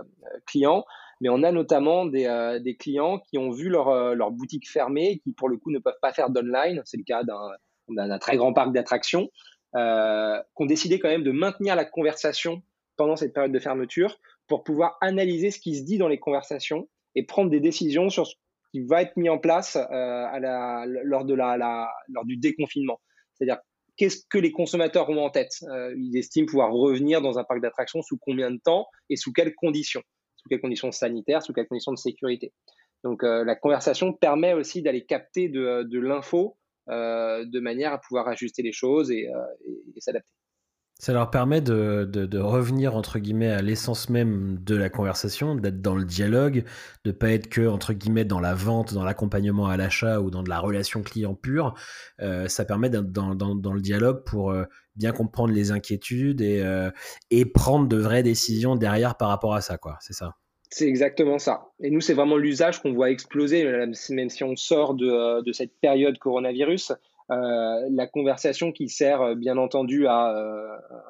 client. 0.46 0.84
Mais 1.20 1.28
on 1.28 1.42
a 1.44 1.52
notamment 1.52 2.04
des, 2.04 2.26
euh, 2.26 2.58
des 2.58 2.76
clients 2.76 3.20
qui 3.20 3.38
ont 3.38 3.50
vu 3.50 3.68
leur, 3.68 3.90
euh, 3.90 4.14
leur 4.14 4.32
boutique 4.32 4.68
fermée, 4.68 5.20
qui 5.22 5.32
pour 5.32 5.48
le 5.48 5.56
coup 5.56 5.70
ne 5.70 5.78
peuvent 5.78 5.98
pas 6.02 6.12
faire 6.12 6.30
d'online. 6.30 6.82
C'est 6.84 6.96
le 6.96 7.04
cas 7.04 7.22
d'un 7.22 8.18
très 8.18 8.36
grand 8.36 8.52
parc 8.52 8.72
d'attractions, 8.72 9.30
qui 9.72 9.78
ont 9.78 10.66
décidé 10.66 10.98
quand 10.98 11.08
même 11.08 11.22
de 11.22 11.30
maintenir 11.30 11.76
la 11.76 11.84
conversation 11.84 12.60
pendant 12.96 13.14
cette 13.14 13.32
période 13.32 13.52
de 13.52 13.58
fermeture 13.60 14.18
pour 14.50 14.64
pouvoir 14.64 14.98
analyser 15.00 15.52
ce 15.52 15.60
qui 15.60 15.76
se 15.76 15.84
dit 15.84 15.96
dans 15.96 16.08
les 16.08 16.18
conversations 16.18 16.88
et 17.14 17.24
prendre 17.24 17.50
des 17.50 17.60
décisions 17.60 18.10
sur 18.10 18.26
ce 18.26 18.34
qui 18.72 18.80
va 18.80 19.00
être 19.00 19.16
mis 19.16 19.28
en 19.28 19.38
place 19.38 19.76
euh, 19.76 20.86
lors, 21.04 21.24
de 21.24 21.34
la, 21.34 21.88
lors 22.08 22.24
du 22.24 22.36
déconfinement. 22.36 23.00
C'est-à-dire, 23.34 23.60
qu'est-ce 23.96 24.24
que 24.28 24.38
les 24.38 24.50
consommateurs 24.50 25.08
ont 25.08 25.24
en 25.24 25.30
tête? 25.30 25.52
Euh, 25.62 25.94
Ils 25.96 26.18
estiment 26.18 26.46
pouvoir 26.46 26.72
revenir 26.72 27.22
dans 27.22 27.38
un 27.38 27.44
parc 27.44 27.60
d'attractions 27.60 28.02
sous 28.02 28.18
combien 28.18 28.50
de 28.50 28.58
temps 28.62 28.86
et 29.08 29.14
sous 29.14 29.32
quelles 29.32 29.54
conditions? 29.54 30.02
Sous 30.34 30.48
quelles 30.48 30.60
conditions 30.60 30.90
sanitaires, 30.90 31.42
sous 31.42 31.52
quelles 31.52 31.68
conditions 31.68 31.92
de 31.92 31.98
sécurité? 31.98 32.52
Donc, 33.04 33.22
euh, 33.22 33.44
la 33.44 33.54
conversation 33.54 34.12
permet 34.12 34.52
aussi 34.52 34.82
d'aller 34.82 35.06
capter 35.06 35.48
de, 35.48 35.98
l'info 36.00 36.56
de 36.88 37.60
manière 37.60 37.92
à 37.92 37.98
pouvoir 38.00 38.26
ajuster 38.26 38.62
les 38.62 38.72
choses 38.72 39.12
et 39.12 39.28
s'adapter. 39.98 40.32
Ça 41.00 41.14
leur 41.14 41.30
permet 41.30 41.62
de, 41.62 42.04
de, 42.04 42.38
revenir 42.38 42.94
entre 42.94 43.18
guillemets 43.18 43.50
à 43.50 43.62
l'essence 43.62 44.10
même 44.10 44.58
de 44.62 44.76
la 44.76 44.90
conversation, 44.90 45.54
d'être 45.54 45.80
dans 45.80 45.96
le 45.96 46.04
dialogue, 46.04 46.62
de 47.06 47.10
pas 47.10 47.30
être 47.30 47.48
que 47.48 47.66
entre 47.66 47.94
guillemets 47.94 48.26
dans 48.26 48.38
la 48.38 48.54
vente, 48.54 48.92
dans 48.92 49.02
l'accompagnement 49.02 49.66
à 49.66 49.78
l'achat 49.78 50.20
ou 50.20 50.30
dans 50.30 50.42
de 50.42 50.50
la 50.50 50.58
relation 50.58 51.02
client 51.02 51.34
pure. 51.34 51.72
Euh, 52.20 52.48
ça 52.48 52.66
permet 52.66 52.90
d'être 52.90 53.10
dans, 53.10 53.34
dans, 53.34 53.54
dans, 53.54 53.72
le 53.72 53.80
dialogue 53.80 54.24
pour 54.24 54.50
euh, 54.50 54.64
bien 54.94 55.12
comprendre 55.12 55.54
les 55.54 55.70
inquiétudes 55.70 56.42
et, 56.42 56.60
euh, 56.60 56.90
et 57.30 57.46
prendre 57.46 57.88
de 57.88 57.96
vraies 57.96 58.22
décisions 58.22 58.76
derrière 58.76 59.16
par 59.16 59.30
rapport 59.30 59.54
à 59.54 59.62
ça, 59.62 59.78
quoi. 59.78 59.96
C'est 60.02 60.12
ça. 60.12 60.34
C'est 60.68 60.86
exactement 60.86 61.38
ça. 61.38 61.70
Et 61.82 61.90
nous, 61.90 62.02
c'est 62.02 62.12
vraiment 62.12 62.36
l'usage 62.36 62.82
qu'on 62.82 62.92
voit 62.92 63.10
exploser, 63.10 63.64
même 63.64 64.28
si 64.28 64.44
on 64.44 64.54
sort 64.54 64.92
de, 64.92 65.42
de 65.42 65.52
cette 65.52 65.72
période 65.80 66.18
coronavirus. 66.18 66.92
Euh, 67.30 67.88
la 67.92 68.06
conversation 68.06 68.72
qui 68.72 68.88
sert 68.88 69.36
bien 69.36 69.56
entendu 69.56 70.06
à, 70.06 70.34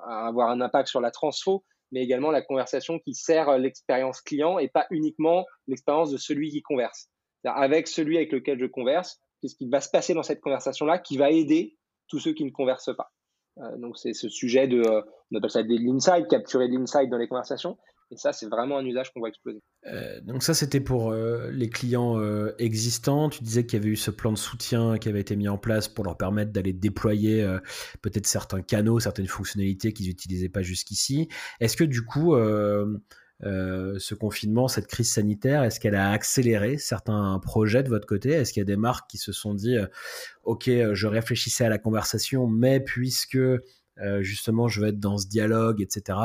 à, 0.06 0.26
avoir 0.26 0.50
un 0.50 0.60
impact 0.60 0.88
sur 0.88 1.00
la 1.00 1.10
transfo, 1.10 1.64
mais 1.92 2.02
également 2.02 2.30
la 2.30 2.42
conversation 2.42 2.98
qui 2.98 3.14
sert 3.14 3.58
l'expérience 3.58 4.20
client 4.20 4.58
et 4.58 4.68
pas 4.68 4.86
uniquement 4.90 5.46
l'expérience 5.66 6.10
de 6.10 6.18
celui 6.18 6.50
qui 6.50 6.62
converse. 6.62 7.08
Avec 7.44 7.88
celui 7.88 8.16
avec 8.16 8.32
lequel 8.32 8.60
je 8.60 8.66
converse, 8.66 9.18
qu'est-ce 9.40 9.56
qui 9.56 9.68
va 9.68 9.80
se 9.80 9.88
passer 9.88 10.14
dans 10.14 10.22
cette 10.22 10.40
conversation-là 10.40 10.98
qui 10.98 11.16
va 11.16 11.30
aider 11.30 11.78
tous 12.08 12.18
ceux 12.18 12.32
qui 12.32 12.44
ne 12.44 12.50
conversent 12.50 12.94
pas. 12.94 13.10
Euh, 13.58 13.76
donc 13.78 13.98
c'est 13.98 14.12
ce 14.12 14.28
sujet 14.28 14.68
de, 14.68 14.80
euh, 14.80 15.02
on 15.32 15.38
appelle 15.38 15.50
ça 15.50 15.62
de 15.62 15.68
l'insight, 15.68 16.28
capturer 16.28 16.68
l'insight 16.68 17.08
dans 17.08 17.18
les 17.18 17.28
conversations. 17.28 17.78
Et 18.10 18.16
ça, 18.16 18.32
c'est 18.32 18.48
vraiment 18.48 18.78
un 18.78 18.84
usage 18.84 19.12
qu'on 19.12 19.20
voit 19.20 19.28
exploser. 19.28 19.62
Euh, 19.86 20.20
donc 20.22 20.42
ça, 20.42 20.52
c'était 20.52 20.80
pour 20.80 21.12
les 21.12 21.68
clients 21.68 22.20
existants. 22.58 23.30
Tu 23.30 23.42
disais 23.42 23.64
qu'il 23.64 23.78
y 23.78 23.82
avait 23.82 23.92
eu 23.92 23.96
ce 23.96 24.10
plan 24.10 24.32
de 24.32 24.38
soutien 24.38 24.98
qui 24.98 25.08
avait 25.08 25.20
été 25.20 25.36
mis 25.36 25.48
en 25.48 25.58
place 25.58 25.88
pour 25.88 26.04
leur 26.04 26.16
permettre 26.16 26.52
d'aller 26.52 26.72
déployer 26.72 27.46
peut-être 28.02 28.26
certains 28.26 28.62
canaux, 28.62 29.00
certaines 29.00 29.28
fonctionnalités 29.28 29.92
qu'ils 29.92 30.06
n'utilisaient 30.06 30.48
pas 30.48 30.62
jusqu'ici. 30.62 31.28
Est-ce 31.60 31.76
que 31.76 31.84
du 31.84 32.02
coup, 32.04 32.34
euh, 33.42 33.98
ce 33.98 34.14
confinement, 34.14 34.68
cette 34.68 34.86
crise 34.86 35.10
sanitaire, 35.10 35.62
est-ce 35.62 35.80
qu'elle 35.80 35.94
a 35.94 36.10
accéléré 36.10 36.76
certains 36.76 37.38
projets 37.42 37.82
de 37.82 37.88
votre 37.88 38.06
côté? 38.06 38.30
Est-ce 38.30 38.52
qu'il 38.52 38.60
y 38.60 38.62
a 38.62 38.66
des 38.66 38.76
marques 38.76 39.08
qui 39.08 39.16
se 39.16 39.32
sont 39.32 39.54
dit, 39.54 39.76
euh, 39.76 39.86
OK, 40.44 40.68
euh, 40.68 40.94
je 40.94 41.06
réfléchissais 41.06 41.64
à 41.64 41.70
la 41.70 41.78
conversation, 41.78 42.46
mais 42.46 42.80
puisque 42.80 43.38
justement 44.20 44.68
je 44.68 44.80
vais 44.80 44.88
être 44.90 45.00
dans 45.00 45.18
ce 45.18 45.26
dialogue, 45.26 45.80
etc., 45.80 46.18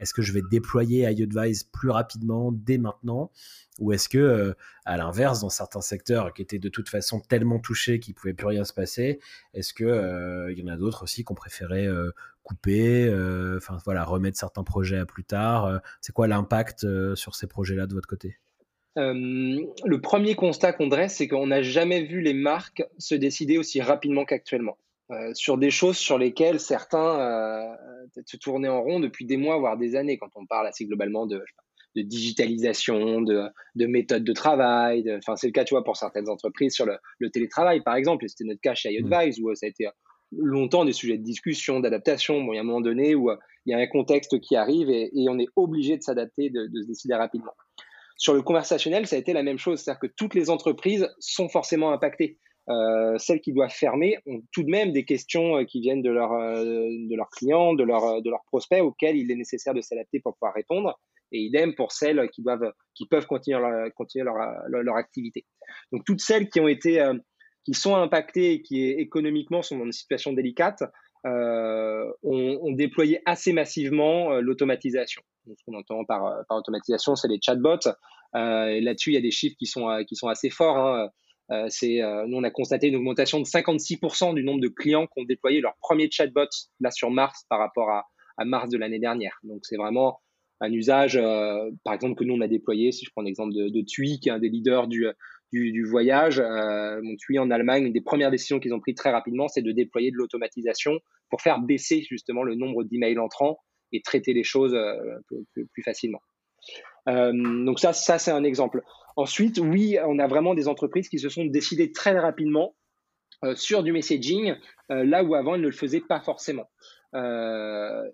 est-ce 0.00 0.14
que 0.14 0.22
je 0.22 0.32
vais 0.32 0.42
déployer 0.50 1.10
iAdvise 1.10 1.64
plus 1.64 1.90
rapidement 1.90 2.52
dès 2.52 2.78
maintenant? 2.78 3.30
Ou 3.78 3.92
est-ce 3.92 4.08
que, 4.08 4.54
à 4.84 4.96
l'inverse, 4.96 5.40
dans 5.40 5.48
certains 5.48 5.80
secteurs 5.80 6.34
qui 6.34 6.42
étaient 6.42 6.58
de 6.58 6.68
toute 6.68 6.88
façon 6.88 7.20
tellement 7.20 7.58
touchés 7.58 8.00
qu'il 8.00 8.12
ne 8.12 8.16
pouvait 8.16 8.34
plus 8.34 8.46
rien 8.46 8.64
se 8.64 8.72
passer, 8.72 9.20
est-ce 9.54 9.72
qu'il 9.72 9.86
il 9.86 10.58
y 10.58 10.62
en 10.62 10.72
a 10.72 10.76
d'autres 10.76 11.04
aussi 11.04 11.24
qui 11.24 11.32
ont 11.32 11.36
préféré 11.36 11.88
couper, 12.42 13.06
euh, 13.06 13.58
enfin 13.58 13.78
remettre 14.04 14.38
certains 14.38 14.64
projets 14.64 14.98
à 14.98 15.06
plus 15.06 15.24
tard? 15.24 15.66
Euh, 15.66 15.78
c'est 16.00 16.12
quoi 16.12 16.26
l'impact 16.26 16.84
euh, 16.84 17.14
sur 17.14 17.34
ces 17.34 17.46
projets-là 17.46 17.86
de 17.86 17.94
votre 17.94 18.08
côté? 18.08 18.36
Le 18.94 19.96
premier 19.96 20.34
constat 20.34 20.74
qu'on 20.74 20.86
dresse, 20.86 21.16
c'est 21.16 21.26
qu'on 21.26 21.46
n'a 21.46 21.62
jamais 21.62 22.04
vu 22.04 22.20
les 22.20 22.34
marques 22.34 22.84
se 22.98 23.14
décider 23.14 23.56
aussi 23.56 23.80
rapidement 23.80 24.26
qu'actuellement. 24.26 24.76
Sur 25.34 25.58
des 25.58 25.70
choses 25.70 25.96
sur 25.96 26.18
lesquelles 26.18 26.60
certains 26.60 27.76
se 28.26 28.36
tournaient 28.36 28.68
en 28.68 28.82
rond 28.82 29.00
depuis 29.00 29.24
des 29.24 29.36
mois, 29.36 29.58
voire 29.58 29.76
des 29.76 29.96
années, 29.96 30.18
quand 30.18 30.30
on 30.36 30.46
parle 30.46 30.66
assez 30.66 30.86
globalement 30.86 31.26
de, 31.26 31.42
de 31.96 32.02
digitalisation, 32.02 33.20
de, 33.20 33.44
de 33.74 33.86
méthodes 33.86 34.24
de 34.24 34.32
travail. 34.32 35.12
Enfin, 35.18 35.36
c'est 35.36 35.48
le 35.48 35.52
cas, 35.52 35.64
tu 35.64 35.74
vois, 35.74 35.84
pour 35.84 35.96
certaines 35.96 36.28
entreprises 36.28 36.74
sur 36.74 36.86
le, 36.86 36.96
le 37.18 37.30
télétravail, 37.30 37.82
par 37.82 37.96
exemple. 37.96 38.28
C'était 38.28 38.44
notre 38.44 38.60
cas 38.60 38.74
chez 38.74 38.92
iAdvise, 38.92 39.40
mmh. 39.40 39.44
où 39.44 39.54
ça 39.54 39.66
a 39.66 39.68
été 39.68 39.88
longtemps 40.32 40.84
des 40.84 40.92
sujets 40.92 41.18
de 41.18 41.22
discussion, 41.22 41.80
d'adaptation. 41.80 42.42
Bon, 42.42 42.52
il 42.52 42.56
y 42.56 42.58
a 42.58 42.62
un 42.62 42.64
moment 42.64 42.80
donné 42.80 43.14
où 43.14 43.30
euh, 43.30 43.36
il 43.66 43.72
y 43.72 43.74
a 43.74 43.78
un 43.78 43.86
contexte 43.86 44.40
qui 44.40 44.56
arrive 44.56 44.90
et, 44.90 45.10
on 45.28 45.38
est 45.38 45.48
obligé 45.56 45.96
de 45.96 46.02
s'adapter, 46.02 46.50
de, 46.50 46.68
se 46.82 46.86
décider 46.86 47.14
rapidement. 47.14 47.52
Sur 48.16 48.34
le 48.34 48.42
conversationnel, 48.42 49.06
ça 49.06 49.16
a 49.16 49.18
été 49.18 49.32
la 49.32 49.42
même 49.42 49.58
chose, 49.58 49.80
c'est-à-dire 49.80 50.00
que 50.00 50.06
toutes 50.16 50.34
les 50.34 50.50
entreprises 50.50 51.08
sont 51.18 51.48
forcément 51.48 51.92
impactées. 51.92 52.38
Euh, 52.68 53.18
celles 53.18 53.40
qui 53.40 53.52
doivent 53.52 53.72
fermer 53.72 54.18
ont 54.26 54.40
tout 54.52 54.62
de 54.62 54.70
même 54.70 54.92
des 54.92 55.04
questions 55.04 55.58
euh, 55.58 55.64
qui 55.64 55.80
viennent 55.80 56.02
de, 56.02 56.10
leur, 56.10 56.30
de 56.30 57.16
leurs 57.16 57.30
clients, 57.30 57.74
de, 57.74 57.82
leur, 57.82 58.22
de 58.22 58.30
leurs 58.30 58.44
prospects 58.46 58.80
auxquels 58.80 59.16
il 59.16 59.30
est 59.30 59.36
nécessaire 59.36 59.74
de 59.74 59.80
s'adapter 59.80 60.20
pour 60.20 60.34
pouvoir 60.34 60.54
répondre. 60.54 61.00
Et 61.32 61.38
idem 61.38 61.74
pour 61.74 61.92
celles 61.92 62.28
qui, 62.30 62.42
doivent, 62.42 62.72
qui 62.94 63.06
peuvent 63.06 63.26
continuer, 63.26 63.58
leur, 63.58 63.92
continuer 63.94 64.24
leur, 64.24 64.36
leur, 64.68 64.96
activité. 64.96 65.46
Donc 65.90 66.04
toutes 66.04 66.20
celles 66.20 66.50
qui 66.50 66.60
ont 66.60 66.68
été 66.68 67.02
qui 67.64 67.74
sont 67.74 67.94
impactés 67.94 68.52
et 68.52 68.62
qui 68.62 68.84
économiquement 68.90 69.62
sont 69.62 69.78
dans 69.78 69.84
une 69.84 69.92
situation 69.92 70.32
délicate, 70.32 70.82
euh, 71.24 72.10
ont, 72.24 72.72
déployé 72.72 73.20
assez 73.26 73.52
massivement 73.52 74.32
euh, 74.32 74.40
l'automatisation. 74.40 75.22
Ce 75.46 75.64
qu'on 75.64 75.78
entend 75.78 76.04
par, 76.04 76.26
euh, 76.26 76.42
par 76.48 76.58
automatisation, 76.58 77.14
c'est 77.14 77.28
les 77.28 77.38
chatbots. 77.40 77.86
Euh, 78.34 78.80
là-dessus, 78.80 79.10
il 79.10 79.14
y 79.14 79.18
a 79.18 79.20
des 79.20 79.30
chiffres 79.30 79.56
qui 79.58 79.66
sont, 79.66 80.04
qui 80.06 80.16
sont 80.16 80.28
assez 80.28 80.50
forts. 80.50 80.78
Hein. 80.78 81.08
Euh, 81.52 81.66
c'est, 81.68 82.00
nous, 82.26 82.38
on 82.38 82.42
a 82.42 82.50
constaté 82.50 82.88
une 82.88 82.96
augmentation 82.96 83.38
de 83.38 83.44
56% 83.44 84.34
du 84.34 84.42
nombre 84.42 84.60
de 84.60 84.68
clients 84.68 85.06
qui 85.06 85.20
ont 85.20 85.24
déployé 85.24 85.60
leur 85.60 85.74
premier 85.80 86.10
chatbot 86.10 86.48
là 86.80 86.90
sur 86.90 87.10
mars 87.10 87.44
par 87.48 87.58
rapport 87.58 87.90
à, 87.90 88.04
mars 88.44 88.70
de 88.70 88.78
l'année 88.78 88.98
dernière. 88.98 89.38
Donc, 89.44 89.60
c'est 89.62 89.76
vraiment 89.76 90.20
un 90.60 90.72
usage, 90.72 91.20
par 91.84 91.94
exemple, 91.94 92.14
que 92.14 92.24
nous, 92.24 92.34
on 92.34 92.40
a 92.40 92.48
déployé. 92.48 92.90
Si 92.90 93.04
je 93.04 93.10
prends 93.10 93.22
l'exemple 93.22 93.52
de, 93.52 93.80
TUI, 93.82 94.18
qui 94.20 94.30
est 94.30 94.32
un 94.32 94.38
des 94.38 94.48
leaders 94.48 94.88
du, 94.88 95.06
du, 95.52 95.84
voyage. 95.84 96.40
Euh, 96.40 97.00
TUI 97.18 97.38
en 97.38 97.50
Allemagne, 97.50 97.86
une 97.86 97.92
des 97.92 98.00
premières 98.00 98.30
décisions 98.30 98.58
qu'ils 98.58 98.74
ont 98.74 98.80
prises 98.80 98.94
très 98.94 99.10
rapidement, 99.10 99.48
c'est 99.48 99.62
de 99.62 99.72
déployer 99.72 100.10
de 100.10 100.16
l'automatisation 100.16 100.98
pour 101.30 101.40
faire 101.40 101.60
baisser 101.60 102.02
justement 102.08 102.42
le 102.42 102.54
nombre 102.54 102.84
d'emails 102.84 103.18
entrants 103.18 103.58
et 103.92 104.00
traiter 104.00 104.32
les 104.32 104.44
choses 104.44 104.74
euh, 104.74 105.18
plus, 105.52 105.82
facilement. 105.82 106.20
Euh, 107.08 107.32
donc 107.64 107.80
ça, 107.80 107.92
ça 107.92 108.18
c'est 108.18 108.30
un 108.30 108.44
exemple. 108.44 108.82
Ensuite, 109.16 109.58
oui, 109.58 109.98
on 110.06 110.18
a 110.18 110.26
vraiment 110.26 110.54
des 110.54 110.68
entreprises 110.68 111.08
qui 111.08 111.18
se 111.18 111.28
sont 111.28 111.44
décidées 111.44 111.92
très 111.92 112.18
rapidement 112.18 112.74
euh, 113.44 113.54
sur 113.54 113.82
du 113.82 113.92
messaging, 113.92 114.54
là 114.88 115.24
où 115.24 115.34
avant 115.34 115.54
elles 115.54 115.62
ne 115.62 115.66
le 115.66 115.72
faisaient 115.72 116.02
pas 116.06 116.20
forcément. 116.20 116.70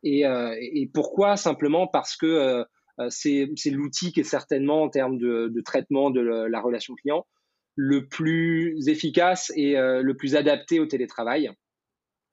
Et, 0.03 0.23
et, 0.23 0.91
pourquoi? 0.93 1.37
Simplement 1.37 1.87
parce 1.89 2.17
que 2.17 2.65
euh, 3.01 3.09
c'est 3.11 3.71
l'outil 3.71 4.13
qui 4.13 4.21
est 4.21 4.25
certainement 4.25 4.83
en 4.83 4.89
termes 4.89 5.19
de, 5.19 5.53
traitement 5.65 6.11
de 6.11 6.21
la 6.21 6.61
relation 6.61 6.95
client 6.95 7.27
le 7.77 8.09
plus 8.09 8.89
efficace 8.89 9.53
et 9.55 9.79
euh, 9.79 10.03
le 10.03 10.17
plus 10.17 10.35
adapté 10.35 10.81
au 10.81 10.87
télétravail. 10.87 11.51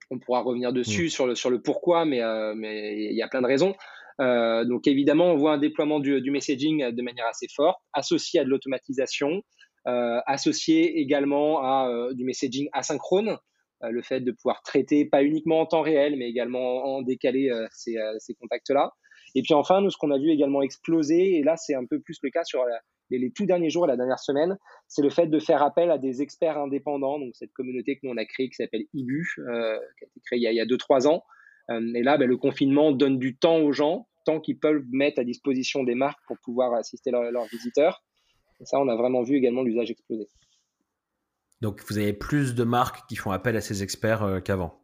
On 0.09 0.17
pourra 0.19 0.41
revenir 0.41 0.73
dessus 0.73 1.09
sur, 1.09 1.27
le, 1.27 1.35
sur 1.35 1.49
le 1.49 1.61
pourquoi, 1.61 2.05
mais 2.05 2.21
euh, 2.21 2.53
mais 2.55 2.95
il 3.11 3.15
y 3.15 3.21
a 3.21 3.27
plein 3.27 3.41
de 3.41 3.47
raisons. 3.47 3.75
Donc 4.19 4.87
évidemment, 4.87 5.25
on 5.25 5.35
voit 5.35 5.53
un 5.53 5.57
déploiement 5.57 5.99
du, 5.99 6.21
du, 6.21 6.31
messaging 6.31 6.91
de 6.91 7.01
manière 7.01 7.27
assez 7.27 7.47
forte, 7.53 7.79
associé 7.93 8.39
à 8.39 8.43
de 8.43 8.49
l'automatisation, 8.49 9.41
associé 9.85 10.99
également 10.99 11.59
à 11.59 12.09
du 12.13 12.23
messaging 12.23 12.69
asynchrone, 12.73 13.37
le 13.81 14.01
fait 14.01 14.21
de 14.21 14.31
pouvoir 14.31 14.61
traiter 14.63 15.05
pas 15.05 15.23
uniquement 15.23 15.59
en 15.59 15.65
temps 15.65 15.81
réel, 15.81 16.15
mais 16.17 16.29
également 16.29 16.85
en 16.85 17.01
décalé 17.01 17.51
ces, 17.71 17.95
ces 18.19 18.33
contacts-là. 18.35 18.91
Et 19.35 19.41
puis 19.41 19.53
enfin, 19.53 19.81
nous, 19.81 19.91
ce 19.91 19.97
qu'on 19.97 20.11
a 20.11 20.17
vu 20.17 20.29
également 20.29 20.61
exploser, 20.61 21.35
et 21.35 21.43
là, 21.43 21.57
c'est 21.57 21.75
un 21.75 21.85
peu 21.85 21.99
plus 21.99 22.17
le 22.23 22.29
cas 22.29 22.45
sur 22.45 22.63
les, 23.09 23.31
tout 23.31 23.45
derniers 23.45 23.69
jours 23.69 23.85
et 23.85 23.87
la 23.87 23.97
dernière 23.97 24.19
semaine, 24.19 24.57
c'est 24.87 25.01
le 25.01 25.09
fait 25.09 25.27
de 25.27 25.39
faire 25.39 25.61
appel 25.61 25.91
à 25.91 25.97
des 25.97 26.21
experts 26.21 26.57
indépendants, 26.57 27.19
donc 27.19 27.35
cette 27.35 27.51
communauté 27.51 27.95
que 27.95 27.99
nous, 28.03 28.13
on 28.13 28.17
a 28.17 28.25
créée 28.25 28.49
qui 28.49 28.55
s'appelle 28.55 28.85
IBU, 28.93 29.27
euh, 29.39 29.77
qui 29.99 30.05
a 30.05 30.07
été 30.07 30.19
créée 30.25 30.39
il 30.39 30.55
y 30.55 30.59
a 30.59 30.65
2-3 30.65 31.07
ans. 31.07 31.23
Euh, 31.71 31.93
et 31.93 32.03
là, 32.03 32.17
ben, 32.17 32.27
le 32.27 32.37
confinement 32.37 32.91
donne 32.91 33.19
du 33.19 33.35
temps 33.35 33.57
aux 33.57 33.71
gens, 33.71 34.07
temps 34.25 34.39
qu'ils 34.39 34.59
peuvent 34.59 34.83
mettre 34.91 35.19
à 35.19 35.23
disposition 35.23 35.83
des 35.83 35.95
marques 35.95 36.19
pour 36.27 36.37
pouvoir 36.43 36.73
assister 36.73 37.11
leurs 37.11 37.45
visiteurs. 37.45 38.03
Et 38.59 38.65
ça, 38.65 38.79
on 38.79 38.87
a 38.87 38.95
vraiment 38.95 39.23
vu 39.23 39.35
également 39.35 39.63
l'usage 39.63 39.91
exploser. 39.91 40.27
Donc, 41.61 41.81
vous 41.87 41.97
avez 41.97 42.13
plus 42.13 42.55
de 42.55 42.63
marques 42.63 43.07
qui 43.07 43.15
font 43.15 43.31
appel 43.31 43.55
à 43.55 43.61
ces 43.61 43.83
experts 43.83 44.23
euh, 44.23 44.39
qu'avant, 44.39 44.81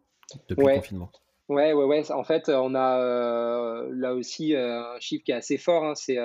depuis 0.47 0.65
le 0.65 0.75
confinement. 0.75 1.11
Ouais, 1.49 1.73
ouais, 1.73 1.83
ouais. 1.83 2.11
En 2.11 2.23
fait, 2.23 2.47
on 2.47 2.75
a 2.75 2.99
euh, 2.99 3.89
là 3.93 4.13
aussi 4.13 4.55
euh, 4.55 4.95
un 4.95 4.99
chiffre 4.99 5.23
qui 5.25 5.31
est 5.31 5.35
assez 5.35 5.57
fort. 5.57 5.83
Hein. 5.83 5.95
c'est 5.95 6.17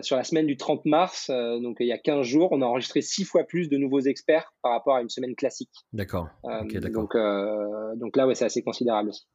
sur 0.00 0.16
la 0.16 0.24
semaine 0.24 0.46
du 0.46 0.56
30 0.56 0.86
mars, 0.86 1.28
donc 1.28 1.76
il 1.78 1.86
y 1.86 1.92
a 1.92 1.98
15 1.98 2.26
jours, 2.26 2.48
on 2.52 2.62
a 2.62 2.64
enregistré 2.64 3.02
six 3.02 3.24
fois 3.24 3.44
plus 3.44 3.68
de 3.68 3.76
nouveaux 3.76 4.00
experts 4.00 4.54
par 4.62 4.72
rapport 4.72 4.96
à 4.96 5.02
une 5.02 5.10
semaine 5.10 5.36
classique. 5.36 5.68
D'accord. 5.92 6.28
donc, 6.42 7.14
donc 7.14 8.16
là, 8.16 8.26
ouais, 8.26 8.34
c'est 8.34 8.46
assez 8.46 8.62
considérable 8.62 9.10
aussi. 9.10 9.26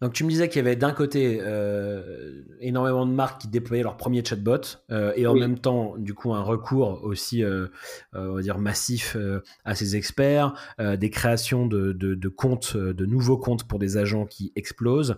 Donc 0.00 0.12
tu 0.12 0.24
me 0.24 0.28
disais 0.28 0.48
qu'il 0.48 0.56
y 0.56 0.66
avait 0.66 0.76
d'un 0.76 0.92
côté 0.92 1.38
euh, 1.40 2.42
énormément 2.60 3.06
de 3.06 3.12
marques 3.12 3.42
qui 3.42 3.48
déployaient 3.48 3.82
leur 3.82 3.96
premier 3.96 4.24
chatbot 4.24 4.60
euh, 4.90 5.12
et 5.16 5.26
en 5.26 5.34
même 5.34 5.58
temps 5.58 5.94
du 5.96 6.14
coup 6.14 6.34
un 6.34 6.42
recours 6.42 7.02
aussi 7.04 7.42
euh, 7.42 7.68
on 8.12 8.34
va 8.34 8.42
dire 8.42 8.58
massif 8.58 9.16
à 9.64 9.74
ces 9.74 9.96
experts, 9.96 10.54
des 10.78 11.10
créations 11.10 11.66
de, 11.66 11.92
de, 11.92 12.28
comptes, 12.28 12.76
de 12.76 13.06
nouveaux 13.06 13.38
comptes 13.38 13.64
pour 13.64 13.78
des 13.78 13.96
agents 13.96 14.26
qui 14.26 14.52
explosent. 14.56 15.16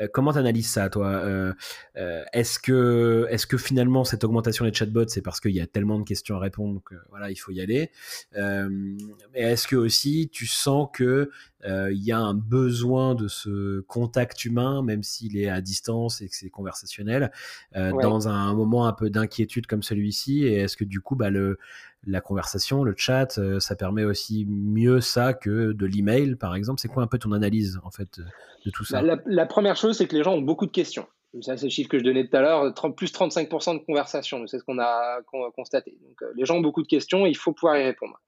Euh, 0.00 0.08
comment 0.12 0.32
tu 0.32 0.38
analyses 0.38 0.70
ça, 0.70 0.88
toi? 0.88 1.08
Euh, 1.08 1.52
euh, 1.96 2.24
Est-ce 2.32 2.58
que, 2.58 3.26
est 3.30 3.46
que 3.46 3.56
finalement 3.56 4.04
cette 4.04 4.24
augmentation 4.24 4.64
des 4.64 4.72
chatbots, 4.72 5.08
c'est 5.08 5.22
parce 5.22 5.40
qu'il 5.40 5.52
y 5.52 5.60
a 5.60 5.66
tellement 5.66 5.98
de 5.98 6.04
questions 6.04 6.36
à 6.36 6.38
répondre 6.38 6.82
que 6.84 6.94
voilà, 7.10 7.30
il 7.30 7.36
faut 7.36 7.52
y 7.52 7.60
aller? 7.60 7.90
Mais 8.36 9.40
est-ce 9.40 9.66
que 9.66 9.76
aussi 9.76 10.28
tu 10.32 10.46
sens 10.46 10.88
que 10.92 11.30
il 11.64 12.02
y 12.02 12.12
a 12.12 12.18
un 12.18 12.34
besoin 12.34 13.14
de 13.14 13.28
ce 13.28 13.80
contact 13.80 14.44
humain, 14.44 14.82
même 14.82 15.02
s'il 15.02 15.36
est 15.36 15.48
à 15.48 15.60
distance 15.60 16.20
et 16.20 16.28
que 16.28 16.36
c'est 16.36 16.50
conversationnel, 16.50 17.30
dans 17.74 18.28
un 18.28 18.54
moment 18.54 18.86
un 18.86 18.92
peu 18.92 19.10
d'inquiétude 19.10 19.66
comme 19.66 19.82
celui-ci? 19.82 20.44
Et 20.44 20.54
est-ce 20.56 20.76
que 20.76 20.84
du 20.84 21.00
coup, 21.00 21.16
bah, 21.16 21.30
le 21.30 21.58
la 22.06 22.20
conversation, 22.20 22.82
le 22.82 22.94
chat, 22.96 23.38
euh, 23.38 23.60
ça 23.60 23.76
permet 23.76 24.04
aussi 24.04 24.46
mieux 24.48 25.00
ça 25.00 25.34
que 25.34 25.72
de 25.72 25.86
l'email, 25.86 26.36
par 26.36 26.54
exemple. 26.54 26.80
C'est 26.80 26.88
quoi 26.88 27.02
un 27.02 27.06
peu 27.06 27.18
ton 27.18 27.32
analyse 27.32 27.78
en 27.84 27.90
fait 27.90 28.20
de 28.64 28.70
tout 28.70 28.84
ça 28.84 29.02
bah, 29.02 29.16
la, 29.26 29.46
première 29.46 29.76
chose, 29.76 29.98
c'est 29.98 30.06
que 30.06 30.16
les 30.16 30.22
gens 30.22 30.34
ont 30.34 30.42
beaucoup 30.42 30.66
de 30.66 30.72
questions. 30.72 31.06
C'est 31.42 31.62
le 31.62 31.68
chiffre 31.68 31.88
que 31.88 31.98
je 31.98 32.04
donnais 32.04 32.26
tout 32.26 32.36
à 32.36 32.40
l'heure, 32.40 32.74
plus 32.96 33.12
35% 33.12 33.78
de 33.78 33.84
conversations, 33.84 34.44
c'est 34.48 34.58
ce 34.58 34.64
qu'on 34.64 34.80
a 34.80 35.20
constaté. 35.54 35.96
Donc, 36.02 36.28
les 36.34 36.44
gens 36.44 36.56
ont 36.56 36.60
beaucoup 36.60 36.82
de 36.82 36.88
questions 36.88 37.24
et 37.24 37.30
il 37.30 37.36
faut 37.36 37.52
pouvoir 37.52 37.78
y 37.78 37.84
répondre. 37.84 38.20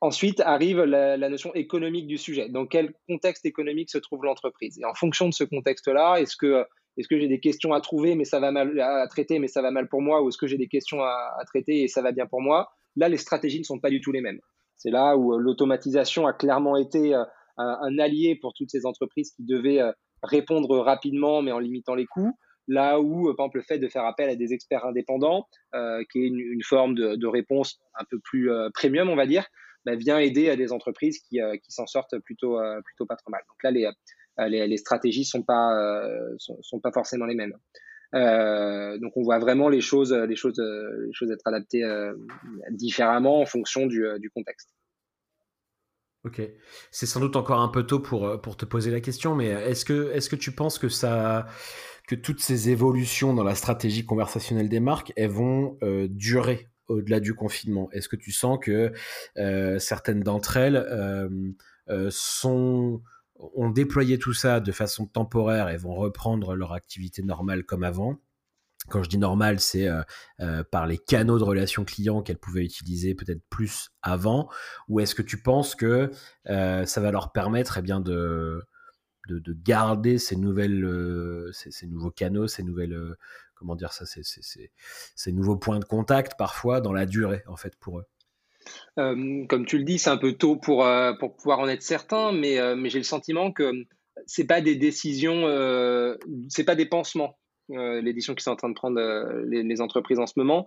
Ensuite 0.00 0.40
arrive 0.40 0.82
la, 0.82 1.16
notion 1.28 1.54
économique 1.54 2.06
du 2.06 2.18
sujet. 2.18 2.48
Dans 2.48 2.66
quel 2.66 2.92
contexte 3.08 3.46
économique 3.46 3.90
se 3.90 3.98
trouve 3.98 4.24
l'entreprise? 4.24 4.78
Et 4.78 4.84
en 4.84 4.94
fonction 4.94 5.28
de 5.28 5.34
ce 5.34 5.44
contexte-là, 5.44 6.16
est-ce 6.16 6.36
que, 6.36 6.66
est 6.96 7.06
que 7.06 7.18
j'ai 7.18 7.28
des 7.28 7.40
questions 7.40 7.72
à 7.72 7.80
trouver 7.80 8.14
mais 8.14 8.24
ça 8.24 8.40
va 8.40 8.50
mal 8.50 8.78
à 8.80 9.06
traiter 9.08 9.38
mais 9.38 9.48
ça 9.48 9.62
va 9.62 9.70
mal 9.70 9.88
pour 9.88 10.02
moi 10.02 10.22
ou 10.22 10.28
est-ce 10.28 10.38
que 10.38 10.46
j'ai 10.46 10.58
des 10.58 10.68
questions 10.68 11.02
à, 11.02 11.42
traiter 11.46 11.82
et 11.82 11.88
ça 11.88 12.02
va 12.02 12.12
bien 12.12 12.26
pour 12.26 12.40
moi? 12.40 12.70
Là, 12.96 13.08
les 13.08 13.18
stratégies 13.18 13.58
ne 13.58 13.64
sont 13.64 13.78
pas 13.78 13.90
du 13.90 14.00
tout 14.00 14.10
les 14.10 14.22
mêmes. 14.22 14.40
C'est 14.76 14.90
là 14.90 15.16
où 15.16 15.34
euh, 15.34 15.38
l'automatisation 15.38 16.26
a 16.26 16.32
clairement 16.32 16.76
été 16.76 17.14
euh, 17.14 17.24
un, 17.58 17.98
allié 17.98 18.38
pour 18.40 18.54
toutes 18.54 18.70
ces 18.70 18.86
entreprises 18.86 19.32
qui 19.32 19.44
devaient 19.44 19.80
euh, 19.80 19.92
répondre 20.22 20.78
rapidement 20.78 21.42
mais 21.42 21.52
en 21.52 21.58
limitant 21.58 21.94
les 21.94 22.06
coûts. 22.06 22.32
Là 22.68 23.00
où, 23.00 23.32
par 23.36 23.46
exemple, 23.46 23.58
le 23.58 23.62
fait 23.62 23.78
de 23.78 23.86
faire 23.86 24.04
appel 24.04 24.28
à 24.28 24.34
des 24.34 24.52
experts 24.52 24.84
indépendants, 24.84 25.46
qui 26.10 26.18
est 26.18 26.26
une, 26.26 26.64
forme 26.64 26.96
de, 26.96 27.26
réponse 27.28 27.78
un 27.94 28.02
peu 28.10 28.18
plus 28.24 28.50
premium, 28.74 29.08
on 29.08 29.14
va 29.14 29.24
dire, 29.24 29.46
bah, 29.84 29.94
vient 29.94 30.18
aider 30.18 30.50
à 30.50 30.56
des 30.56 30.72
entreprises 30.72 31.20
qui, 31.20 31.38
qui 31.62 31.70
s'en 31.70 31.86
sortent 31.86 32.18
plutôt, 32.24 32.58
plutôt 32.84 33.06
pas 33.06 33.14
trop 33.14 33.30
mal. 33.30 33.40
Donc 33.48 33.62
là, 33.62 33.70
les, 33.70 33.88
les, 34.38 34.66
les 34.66 34.76
stratégies 34.76 35.24
sont 35.24 35.42
pas, 35.42 35.72
sont, 36.38 36.58
sont, 36.62 36.80
pas 36.80 36.92
forcément 36.92 37.26
les 37.26 37.34
mêmes. 37.34 37.54
donc 38.12 39.12
on 39.16 39.22
voit 39.22 39.38
vraiment 39.38 39.68
les 39.68 39.80
choses, 39.80 40.12
les 40.12 40.36
choses, 40.36 40.58
les 40.58 41.12
choses 41.12 41.30
être 41.30 41.46
adaptées 41.46 41.84
différemment 42.70 43.40
en 43.40 43.46
fonction 43.46 43.86
du, 43.86 44.04
du 44.18 44.30
contexte. 44.30 44.70
Ok, 46.24 46.42
c'est 46.90 47.06
sans 47.06 47.20
doute 47.20 47.36
encore 47.36 47.60
un 47.60 47.68
peu 47.68 47.84
tôt 47.84 48.00
pour, 48.00 48.40
pour 48.40 48.56
te 48.56 48.64
poser 48.64 48.90
la 48.90 49.00
question, 49.00 49.36
mais 49.36 49.46
est-ce 49.46 49.84
que, 49.84 50.10
est-ce 50.12 50.28
que 50.28 50.34
tu 50.34 50.50
penses 50.50 50.78
que 50.78 50.88
ça, 50.88 51.46
que 52.08 52.16
toutes 52.16 52.40
ces 52.40 52.70
évolutions 52.70 53.32
dans 53.32 53.44
la 53.44 53.54
stratégie 53.54 54.04
conversationnelle 54.04 54.68
des 54.68 54.80
marques, 54.80 55.12
elles 55.16 55.30
vont 55.30 55.78
durer 56.08 56.68
au-delà 56.88 57.20
du 57.20 57.34
confinement? 57.34 57.88
Est-ce 57.92 58.08
que 58.08 58.16
tu 58.16 58.32
sens 58.32 58.58
que 58.60 58.92
euh, 59.36 59.78
certaines 59.78 60.20
d'entre 60.20 60.56
elles 60.56 60.76
euh, 60.76 61.28
euh, 61.88 62.08
sont 62.10 63.02
ont 63.38 63.70
déployé 63.70 64.18
tout 64.18 64.32
ça 64.32 64.60
de 64.60 64.72
façon 64.72 65.06
temporaire 65.06 65.68
et 65.68 65.76
vont 65.76 65.94
reprendre 65.94 66.54
leur 66.54 66.72
activité 66.72 67.22
normale 67.22 67.64
comme 67.64 67.84
avant 67.84 68.18
quand 68.88 69.02
je 69.02 69.08
dis 69.08 69.18
normal, 69.18 69.60
c'est 69.60 69.88
par 70.70 70.86
les 70.86 70.98
canaux 70.98 71.38
de 71.38 71.44
relations 71.44 71.84
clients 71.84 72.22
qu'elles 72.22 72.38
pouvaient 72.38 72.64
utiliser 72.64 73.14
peut-être 73.14 73.42
plus 73.50 73.90
avant, 74.02 74.48
ou 74.88 75.00
est-ce 75.00 75.14
que 75.14 75.22
tu 75.22 75.42
penses 75.42 75.74
que 75.74 76.10
ça 76.44 77.00
va 77.00 77.10
leur 77.10 77.32
permettre 77.32 77.78
eh 77.78 77.82
bien, 77.82 78.00
de, 78.00 78.62
de, 79.28 79.52
garder 79.52 80.18
ces 80.18 80.36
nouvelles, 80.36 81.50
ces, 81.52 81.86
nouveaux 81.86 82.10
canaux, 82.10 82.46
ces 82.46 82.62
nouvelles 82.62 83.16
comment 83.54 83.74
dire 83.74 83.92
ça, 83.92 84.04
ces 84.06 85.32
nouveaux 85.32 85.56
points 85.56 85.78
de 85.78 85.84
contact 85.84 86.34
parfois 86.38 86.80
dans 86.80 86.92
la 86.92 87.06
durée 87.06 87.42
en 87.46 87.56
fait 87.56 87.74
pour 87.76 87.98
eux? 88.00 88.06
Euh, 88.98 89.44
comme 89.46 89.66
tu 89.66 89.78
le 89.78 89.84
dis, 89.84 89.98
c'est 89.98 90.10
un 90.10 90.16
peu 90.16 90.32
tôt 90.32 90.56
pour, 90.56 90.84
euh, 90.84 91.12
pour 91.18 91.36
pouvoir 91.36 91.60
en 91.60 91.68
être 91.68 91.82
certain, 91.82 92.32
mais, 92.32 92.58
euh, 92.58 92.76
mais 92.76 92.88
j'ai 92.88 92.98
le 92.98 93.04
sentiment 93.04 93.52
que 93.52 93.72
c'est 94.26 94.46
pas 94.46 94.60
des 94.60 94.76
décisions, 94.76 95.42
c'est 96.48 96.64
pas 96.64 96.74
des 96.74 96.86
pansements. 96.86 97.38
L'édition 97.68 98.34
qui 98.34 98.42
sont 98.42 98.52
en 98.52 98.56
train 98.56 98.70
de 98.70 98.74
prendre 98.74 98.98
les, 99.46 99.80
entreprises 99.82 100.18
en 100.18 100.26
ce 100.26 100.32
moment, 100.36 100.66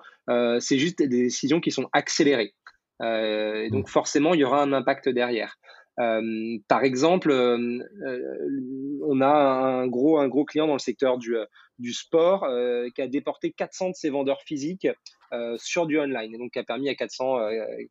c'est 0.60 0.78
juste 0.78 1.00
des 1.00 1.08
décisions 1.08 1.60
qui 1.60 1.72
sont 1.72 1.90
accélérées. 1.92 2.54
et 3.02 3.70
donc 3.72 3.86
mmh. 3.86 3.92
forcément, 3.92 4.34
il 4.36 4.42
y 4.42 4.44
aura 4.44 4.62
un 4.62 4.72
impact 4.72 5.10
derrière. 5.10 5.56
par 5.98 6.84
exemple, 6.84 7.32
on 7.32 9.22
a 9.22 9.28
un 9.28 9.88
gros, 9.88 10.20
un 10.20 10.28
gros 10.28 10.46
client 10.46 10.68
dans 10.68 10.74
le 10.74 10.80
secteur 10.80 11.18
du, 11.18 11.36
du 11.80 11.92
sport 11.92 12.48
qui 12.94 13.02
a 13.02 13.08
déporté 13.08 13.52
400 13.52 13.90
de 13.90 13.96
ses 13.96 14.12
vendeurs 14.12 14.42
physiques 14.44 14.88
euh, 15.34 15.56
sur 15.58 15.86
du 15.86 16.00
online 16.00 16.34
et 16.34 16.38
donc 16.38 16.52
qui 16.52 16.60
a 16.60 16.64
permis 16.64 16.90
à 16.90 16.96
400, 16.96 17.40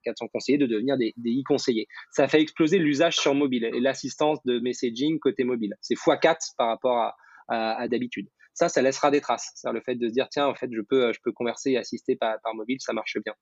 400 0.05 0.25
euh, 0.25 0.29
conseillers 0.33 0.59
de 0.59 0.67
devenir 0.67 0.97
des, 0.97 1.13
e-conseillers. 1.27 1.87
Ça 2.11 2.25
a 2.25 2.29
fait 2.29 2.41
exploser 2.41 2.79
l'usage 2.79 3.17
sur 3.17 3.35
mobile 3.35 3.65
et 3.65 3.81
l'assistance 3.81 4.39
de 4.45 4.59
messaging 4.59 5.19
côté 5.19 5.45
mobile. 5.45 5.75
C'est 5.81 5.95
x4 5.95 6.55
par 6.57 6.69
rapport 6.69 7.15
à, 7.49 7.89
d'habitude. 7.89 8.29
Ça, 8.55 8.69
ça 8.69 8.83
laissera 8.83 9.11
des 9.11 9.21
traces. 9.21 9.53
C'est 9.55 9.71
le 9.73 9.81
fait 9.81 9.95
de 9.95 10.09
se 10.09 10.13
dire 10.13 10.29
tiens, 10.31 10.47
en 10.47 10.55
fait, 10.55 10.69
je 10.73 10.81
peux, 10.81 11.13
je 11.13 11.21
peux 11.23 11.33
converser 11.33 11.71
et 11.71 11.77
assister 11.79 12.17
par, 12.17 12.37
par 12.43 12.55
mobile, 12.55 12.79
ça 12.81 12.93
marche 12.93 13.17
bien. 13.25 13.35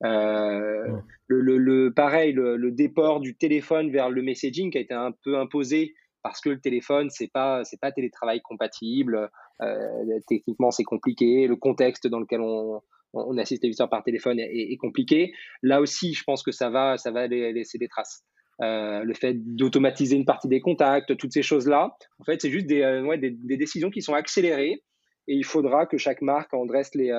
le, 0.00 1.02
le, 1.28 1.92
pareil, 1.92 2.32
le, 2.32 2.56
le, 2.56 2.70
déport 2.70 3.20
du 3.20 3.36
téléphone 3.36 3.90
vers 3.90 4.10
le 4.10 4.22
messaging 4.22 4.70
qui 4.70 4.78
a 4.78 4.80
été 4.80 4.94
un 4.94 5.12
peu 5.24 5.38
imposé 5.38 5.94
parce 6.22 6.40
que 6.40 6.50
le 6.50 6.60
téléphone 6.60 7.10
c'est 7.10 7.30
pas 7.32 7.64
c'est 7.64 7.80
pas 7.80 7.92
télétravail 7.92 8.40
compatible 8.42 9.30
euh, 9.62 10.20
techniquement 10.28 10.70
c'est 10.70 10.84
compliqué 10.84 11.46
le 11.46 11.56
contexte 11.56 12.06
dans 12.06 12.20
lequel 12.20 12.40
on, 12.40 12.80
on 13.12 13.36
assiste 13.38 13.62
les 13.62 13.68
visiteurs 13.68 13.88
par 13.88 14.02
téléphone 14.02 14.38
est, 14.38 14.76
compliqué 14.76 15.32
là 15.62 15.80
aussi 15.80 16.14
je 16.14 16.22
pense 16.24 16.42
que 16.42 16.52
ça 16.52 16.70
va 16.70 16.96
ça 16.96 17.10
va 17.10 17.26
laisser 17.26 17.78
des 17.78 17.88
traces 17.88 18.24
euh, 18.62 19.02
le 19.02 19.14
fait 19.14 19.34
d'automatiser 19.34 20.16
une 20.16 20.24
partie 20.24 20.48
des 20.48 20.60
contacts 20.60 21.16
toutes 21.16 21.32
ces 21.32 21.42
choses 21.42 21.66
là 21.66 21.96
en 22.18 22.24
fait 22.24 22.40
c'est 22.40 22.50
juste 22.50 22.66
des, 22.66 22.82
euh, 22.82 23.16
décisions 23.42 23.90
qui 23.90 24.02
sont 24.02 24.14
accélérées 24.14 24.82
et 25.28 25.34
il 25.34 25.44
faudra 25.44 25.86
que 25.86 25.98
chaque 25.98 26.22
marque 26.22 26.52
en 26.54 26.66
dresse 26.66 26.94
les 26.94 27.12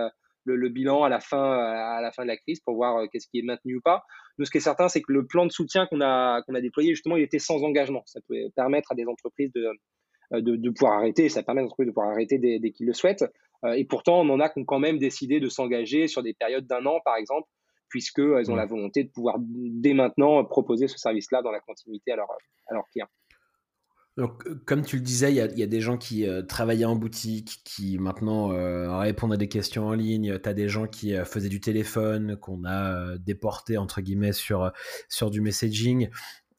le, 0.43 0.69
bilan 0.69 1.04
à 1.04 1.10
la 1.10 1.19
fin 1.19 1.51
à 1.51 2.01
la 2.01 2.12
fin 2.12 2.23
de 2.23 2.27
la 2.27 2.38
crise 2.38 2.60
pour 2.62 2.75
voir 2.75 3.08
qu'est-ce 3.12 3.27
qui 3.27 3.39
est 3.39 3.43
maintenu 3.43 3.75
ou 3.75 3.82
pas 3.82 4.04
nous, 4.38 4.45
ce 4.45 4.51
qui 4.51 4.58
est 4.58 4.62
certain, 4.62 4.88
c'est 4.88 5.01
que 5.01 5.12
le 5.12 5.25
plan 5.25 5.45
de 5.45 5.51
soutien 5.51 5.86
qu'on 5.88 6.01
a, 6.01 6.41
déployé, 6.62 6.95
justement, 6.95 7.17
il 7.17 7.23
était 7.23 7.39
sans 7.39 7.63
engagement. 7.63 8.04
Ça 8.06 8.21
pouvait 8.21 8.49
permettre 8.56 8.91
à 8.91 8.95
des 8.95 9.06
entreprises 9.06 9.51
euh, 9.56 10.41
de, 10.41 10.69
pouvoir 10.69 10.93
arrêter, 10.93 11.30
ça 11.30 11.43
permet 11.43 11.62
aux 11.62 11.65
entreprises 11.65 11.88
de 11.88 11.91
pouvoir 11.91 12.12
arrêter 12.12 12.38
dès, 12.38 12.71
qu'ils 12.71 12.88
le 12.88 12.93
souhaitent. 12.93 13.25
Euh, 13.63 13.74
et 13.74 13.86
pourtant, 13.86 14.21
on 14.21 14.30
en 14.30 14.39
a 14.39 14.50
qui 14.50 14.60
ont 14.60 14.65
quand 14.65 14.80
même 14.80 14.97
décidé 14.97 15.39
de 15.39 15.50
s'engager 15.50 16.08
sur 16.08 16.24
des 16.24 16.34
périodes 16.34 16.67
d'un 16.67 16.86
an, 16.86 17.00
par 17.04 17.15
exemple, 17.15 17.47
puisqu'elles 17.89 18.50
ont 18.50 18.56
la 18.56 18.65
volonté 18.65 19.04
de 19.04 19.10
pouvoir, 19.10 19.38
dès 19.39 19.93
maintenant, 19.93 20.43
proposer 20.45 20.88
ce 20.88 20.97
service-là 20.97 21.41
dans 21.41 21.52
la 21.52 21.60
continuité 21.60 22.12
à, 22.12 22.15
à 22.15 22.74
leurs 22.74 22.88
clients. 22.91 23.10
Donc, 24.17 24.45
euh, 24.45 24.62
comme 24.65 24.84
tu 24.84 24.97
le 24.97 25.02
disais, 25.02 25.32
il 25.32 25.36
y, 25.36 25.63
a, 25.63 25.67
des 25.67 25.82
gens 25.82 25.97
qui 25.97 26.28
euh, 26.28 26.41
travaillaient 26.41 26.86
en 26.86 26.97
boutique, 26.97 27.62
qui 27.63 27.97
maintenant 27.97 28.52
euh, 28.52 28.97
répondent 28.97 29.34
à 29.34 29.38
des 29.38 29.47
questions 29.47 29.88
en 29.88 29.93
ligne. 29.93 30.38
Tu 30.38 30.50
as 30.50 30.54
des 30.54 30.67
gens 30.67 30.86
qui 30.86 31.15
faisaient 31.26 31.50
du 31.50 31.62
téléphone, 31.62 32.36
qu'on 32.36 32.65
a 32.65 33.17
déporté, 33.17 33.78
entre 33.78 34.02
guillemets, 34.02 34.34
sur, 34.34 34.71
sur 35.08 35.32
du 35.32 35.39
messaging. 35.39 36.10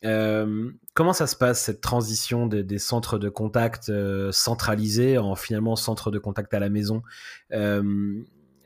Comment 0.03 1.13
ça 1.13 1.27
se 1.27 1.37
passe, 1.37 1.63
cette 1.63 1.81
transition 1.81 2.47
des, 2.47 2.79
centres 2.79 3.19
de 3.19 3.29
contact 3.29 3.93
centralisés 4.31 5.19
en 5.19 5.35
finalement 5.37 5.77
centre 5.77 6.11
de 6.11 6.19
contact 6.19 6.53
à 6.55 6.61
la 6.61 6.71
maison? 6.71 7.03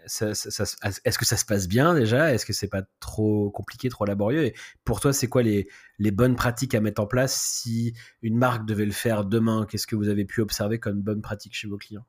Est-ce 0.07 1.19
que 1.19 1.25
ça 1.25 1.37
se 1.37 1.45
passe 1.45 1.67
bien 1.67 1.95
déjà? 1.95 2.33
Est-ce 2.33 2.47
que 2.47 2.53
c'est 2.53 2.69
pas 2.69 2.83
trop 3.01 3.51
compliqué, 3.51 3.89
trop 3.89 4.05
laborieux? 4.05 4.53
Pour 4.85 5.01
toi, 5.01 5.13
c'est 5.13 5.27
quoi 5.27 5.43
les, 5.43 5.69
bonnes 5.99 6.37
pratiques 6.37 6.75
à 6.75 6.81
mettre 6.81 7.03
en 7.03 7.07
place 7.07 7.35
si 7.35 7.95
une 8.23 8.37
marque 8.37 8.67
devait 8.67 8.87
le 8.87 8.93
faire 8.93 9.25
demain? 9.25 9.67
Qu'est-ce 9.69 9.87
que 9.87 9.97
vous 9.97 10.09
avez 10.09 10.25
pu 10.25 10.41
observer 10.41 10.79
comme 10.79 11.01
bonnes 11.01 11.23
pratiques 11.23 11.55
chez 11.55 11.67
vos 11.67 11.77
clients? 11.77 12.07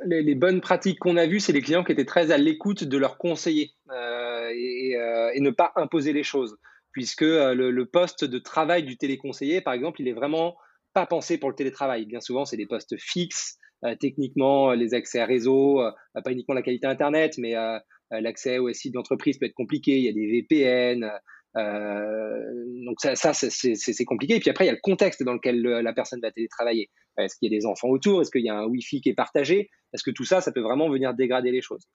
Euh, 0.00 0.22
les, 0.22 0.34
bonnes 0.34 0.60
pratiques 0.60 0.98
qu'on 0.98 1.16
a 1.16 1.26
vues, 1.26 1.40
c'est 1.40 1.52
les 1.52 1.62
clients 1.62 1.84
qui 1.84 1.92
étaient 1.92 2.04
très 2.04 2.30
à 2.30 2.38
l'écoute 2.38 2.84
de 2.84 2.98
leurs 2.98 3.18
conseillers 3.18 3.72
euh, 3.90 4.50
euh, 4.50 5.30
et, 5.34 5.40
ne 5.40 5.50
pas 5.50 5.72
imposer 5.76 6.12
les 6.12 6.22
choses. 6.22 6.56
Puisque 6.92 7.20
le, 7.20 7.70
le, 7.70 7.86
poste 7.86 8.24
de 8.24 8.38
travail 8.38 8.82
du 8.82 8.96
téléconseiller, 8.96 9.60
par 9.60 9.74
exemple, 9.74 10.00
il 10.00 10.08
est 10.08 10.14
vraiment 10.14 10.56
pas 10.94 11.04
pensé 11.04 11.36
pour 11.36 11.50
le 11.50 11.54
télétravail. 11.54 12.06
Bien 12.06 12.20
souvent, 12.20 12.46
c'est 12.46 12.56
des 12.56 12.66
postes 12.66 12.96
fixes 12.98 13.58
euh, 13.84 13.94
techniquement, 13.94 14.72
les 14.72 14.94
accès 14.94 15.20
à 15.20 15.26
réseau, 15.26 15.80
euh, 15.80 15.90
pas 16.24 16.32
uniquement 16.32 16.54
la 16.54 16.62
qualité 16.62 16.86
Internet, 16.86 17.36
mais 17.38 17.56
euh, 17.56 17.78
l'accès 18.10 18.58
aux 18.58 18.72
sites 18.72 18.94
d'entreprise 18.94 19.38
peut 19.38 19.46
être 19.46 19.54
compliqué. 19.54 19.98
Il 19.98 20.04
y 20.04 20.08
a 20.08 20.12
des 20.12 20.26
VPN. 20.26 21.10
Donc 21.56 23.00
ça, 23.00 23.32
c'est 23.32 24.04
compliqué. 24.04 24.36
Et 24.36 24.40
puis 24.40 24.50
après, 24.50 24.64
il 24.64 24.68
y 24.68 24.70
a 24.70 24.74
le 24.74 24.80
contexte 24.82 25.22
dans 25.22 25.34
lequel 25.34 25.62
la 25.62 25.92
personne 25.92 26.20
va 26.20 26.30
télétravailler. 26.30 26.90
Est-ce 27.18 27.36
qu'il 27.36 27.50
y 27.50 27.56
a 27.56 27.58
des 27.58 27.66
enfants 27.66 27.88
autour? 27.88 28.20
Est-ce 28.20 28.30
qu'il 28.30 28.44
y 28.44 28.50
a 28.50 28.58
un 28.58 28.66
Wi-Fi 28.66 29.00
qui 29.00 29.08
est 29.08 29.14
partagé? 29.14 29.70
Est-ce 29.92 30.02
que 30.02 30.10
tout 30.10 30.24
ça, 30.24 30.40
ça 30.40 30.52
peut 30.52 30.60
vraiment 30.60 30.90
venir 30.90 31.14
dégrader 31.14 31.50
les 31.50 31.62
choses? 31.62 31.86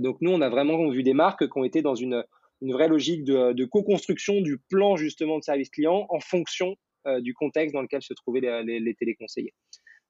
Donc 0.00 0.18
nous, 0.20 0.30
on 0.30 0.40
a 0.40 0.48
vraiment 0.48 0.88
vu 0.90 1.02
des 1.02 1.14
marques 1.14 1.48
qui 1.48 1.58
ont 1.58 1.64
été 1.64 1.82
dans 1.82 1.94
une, 1.94 2.22
vraie 2.62 2.88
logique 2.88 3.24
de, 3.24 3.64
co-construction 3.64 4.40
du 4.40 4.58
plan 4.70 4.96
justement 4.96 5.38
de 5.38 5.42
service 5.42 5.70
client 5.70 6.06
en 6.10 6.20
fonction 6.20 6.76
du 7.20 7.34
contexte 7.34 7.74
dans 7.74 7.82
lequel 7.82 8.02
se 8.02 8.14
trouvaient 8.14 8.40
les, 8.40 8.80
les, 8.80 8.94
téléconseillers. 8.94 9.54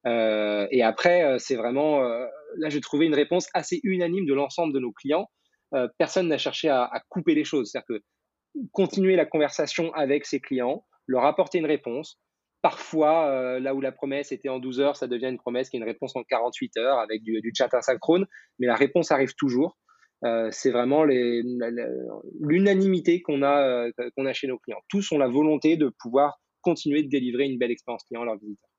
Euh, 0.07 0.67
et 0.71 0.83
après, 0.83 1.25
euh, 1.25 1.39
c'est 1.39 1.57
vraiment, 1.57 2.05
euh, 2.05 2.27
là, 2.57 2.69
j'ai 2.69 2.81
trouvé 2.81 3.07
une 3.07 3.15
réponse 3.15 3.49
assez 3.55 3.81
unanime 3.83 4.27
de 4.27 4.35
l'ensemble 4.35 4.73
de 4.73 4.79
nos 4.79 4.93
clients. 4.93 5.29
personne 5.99 6.29
n'a 6.29 6.39
cherché 6.39 6.69
à, 6.69 7.03
couper 7.09 7.35
les 7.35 7.45
choses. 7.45 7.71
C'est-à-dire 7.71 7.99
que 7.99 8.03
continuer 8.73 9.17
la 9.17 9.27
conversation 9.27 9.93
avec 9.95 10.27
ses 10.27 10.41
clients, 10.41 10.85
leur 11.07 11.25
apporter 11.25 11.59
une 11.59 11.67
réponse. 11.67 12.21
Parfois, 12.63 13.61
là 13.61 13.75
où 13.75 13.81
la 13.81 13.93
promesse 13.93 14.33
était 14.33 14.49
en 14.49 14.59
12 14.59 14.81
heures, 14.81 14.97
ça 14.97 15.07
devient 15.07 15.29
une 15.29 15.39
promesse 15.39 15.71
qui 15.71 15.77
est 15.77 15.81
une 15.81 15.87
réponse 15.87 16.17
en 16.17 16.25
48 16.25 16.77
heures 16.79 16.99
avec 16.99 17.23
du, 17.23 17.53
chat 17.57 17.73
asynchrone, 17.73 18.27
mais 18.59 18.67
la 18.67 18.75
réponse 18.75 19.13
arrive 19.13 19.35
toujours. 19.37 19.79
c'est 20.51 20.73
vraiment 20.73 21.05
l'unanimité 22.41 23.23
qu'on 23.23 23.43
a, 23.43 23.87
qu'on 24.17 24.27
a 24.27 24.33
chez 24.33 24.49
nos 24.49 24.59
clients. 24.59 24.81
Tous 24.89 25.13
ont 25.13 25.19
la 25.19 25.29
volonté 25.29 25.77
de 25.77 25.93
pouvoir 26.01 26.41
continuer 26.61 27.05
de 27.05 27.09
délivrer 27.09 27.45
une 27.45 27.59
belle 27.59 27.71
expérience 27.71 28.03
client 28.05 28.23
à 28.23 28.25
leurs 28.25 28.39
visiteurs. 28.39 28.71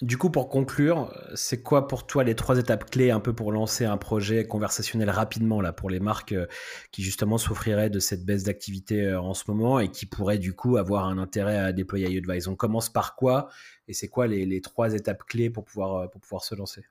Du 0.00 0.16
coup, 0.16 0.30
pour 0.30 0.48
conclure, 0.48 1.12
c'est 1.34 1.60
quoi 1.60 1.88
pour 1.88 2.06
toi 2.06 2.22
les 2.22 2.36
trois 2.36 2.56
étapes 2.56 2.88
clés 2.88 3.10
un 3.10 3.18
peu 3.18 3.32
pour 3.32 3.50
lancer 3.50 3.84
un 3.84 3.96
projet 3.96 4.46
conversationnel 4.46 5.10
rapidement 5.10 5.60
là 5.60 5.72
pour 5.72 5.90
les 5.90 5.98
marques 5.98 6.30
euh, 6.32 6.46
qui 6.92 7.02
justement 7.02 7.36
souffriraient 7.36 7.90
de 7.90 7.98
cette 7.98 8.24
baisse 8.24 8.44
d'activité 8.44 9.06
euh, 9.06 9.20
en 9.20 9.34
ce 9.34 9.50
moment 9.50 9.80
et 9.80 9.88
qui 9.88 10.06
pourraient 10.06 10.38
du 10.38 10.54
coup 10.54 10.76
avoir 10.76 11.06
un 11.06 11.18
intérêt 11.18 11.58
à 11.58 11.72
déployer 11.72 12.08
iAdvise 12.10 12.46
On 12.46 12.54
commence 12.54 12.88
par 12.90 13.16
quoi 13.16 13.48
et 13.88 13.92
c'est 13.92 14.06
quoi 14.06 14.28
les, 14.28 14.60
trois 14.60 14.94
étapes 14.94 15.24
clés 15.24 15.50
pour 15.50 15.64
pouvoir, 15.64 15.96
euh, 15.96 16.06
pour 16.06 16.20
pouvoir 16.20 16.44
se 16.44 16.54
lancer? 16.54 16.84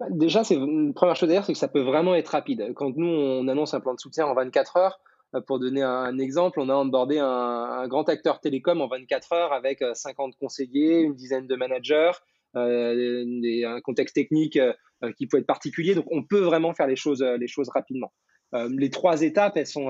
Bah, 0.00 0.06
Déjà, 0.10 0.42
c'est 0.42 0.56
une 0.56 0.94
première 0.94 1.14
chose 1.14 1.30
à 1.30 1.42
c'est 1.44 1.52
que 1.52 1.58
ça 1.60 1.68
peut 1.68 1.82
vraiment 1.82 2.16
être 2.16 2.30
rapide. 2.30 2.72
Quand 2.74 2.96
nous 2.96 3.06
on 3.06 3.46
annonce 3.46 3.72
un 3.72 3.80
plan 3.80 3.94
de 3.94 4.00
soutien 4.00 4.26
en 4.26 4.34
24 4.34 4.76
heures, 4.78 5.00
pour 5.46 5.60
donner 5.60 5.82
un, 5.82 6.18
exemple, 6.18 6.60
on 6.60 6.68
a 6.68 6.74
onboardé 6.74 7.18
un, 7.18 7.24
un, 7.26 7.88
grand 7.88 8.06
acteur 8.08 8.40
télécom 8.40 8.82
en 8.82 8.88
24 8.88 9.32
heures 9.32 9.52
avec 9.52 9.82
50 9.94 10.36
conseillers, 10.36 11.00
une 11.00 11.14
dizaine 11.14 11.46
de 11.46 11.56
managers, 11.56 12.10
euh, 12.56 13.24
un 13.66 13.80
contexte 13.80 14.14
technique 14.14 14.56
euh, 14.56 15.12
qui 15.16 15.26
peut 15.26 15.38
être 15.38 15.46
particulier. 15.46 15.94
Donc, 15.94 16.06
on 16.10 16.22
peut 16.22 16.40
vraiment 16.40 16.74
faire 16.74 16.86
les 16.86 16.96
choses, 16.96 17.22
les 17.22 17.48
choses 17.48 17.68
rapidement. 17.70 18.12
Euh, 18.54 18.68
les 18.76 18.90
trois 18.90 19.22
étapes, 19.22 19.56
elles 19.56 19.66
sont, 19.66 19.88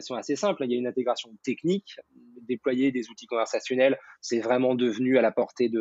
sont 0.00 0.14
assez 0.14 0.36
simples. 0.36 0.64
Il 0.64 0.72
y 0.72 0.74
a 0.74 0.78
une 0.78 0.86
intégration 0.86 1.30
technique, 1.44 1.96
déployer 2.42 2.90
des 2.92 3.10
outils 3.10 3.26
conversationnels, 3.26 3.98
c'est 4.20 4.40
vraiment 4.40 4.74
devenu 4.74 5.18
à 5.18 5.22
la 5.22 5.30
portée 5.30 5.68
de, 5.68 5.80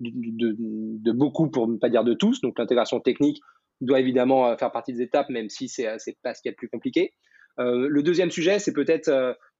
de, 0.00 0.56
de, 0.58 1.12
beaucoup, 1.12 1.48
pour 1.48 1.68
ne 1.68 1.76
pas 1.76 1.88
dire 1.88 2.02
de 2.02 2.14
tous. 2.14 2.40
Donc 2.40 2.58
l'intégration 2.58 3.00
technique 3.00 3.40
doit 3.80 4.00
évidemment 4.00 4.56
faire 4.56 4.72
partie 4.72 4.92
des 4.92 5.02
étapes, 5.02 5.28
même 5.28 5.48
si 5.48 5.68
c'est 5.68 5.86
pas 6.22 6.34
ce 6.34 6.42
qui 6.42 6.48
est 6.48 6.52
le 6.52 6.56
plus 6.56 6.68
compliqué. 6.68 7.12
Euh, 7.58 7.88
le 7.88 8.02
deuxième 8.02 8.30
sujet, 8.30 8.58
c'est 8.58 8.72
peut-être 8.72 9.08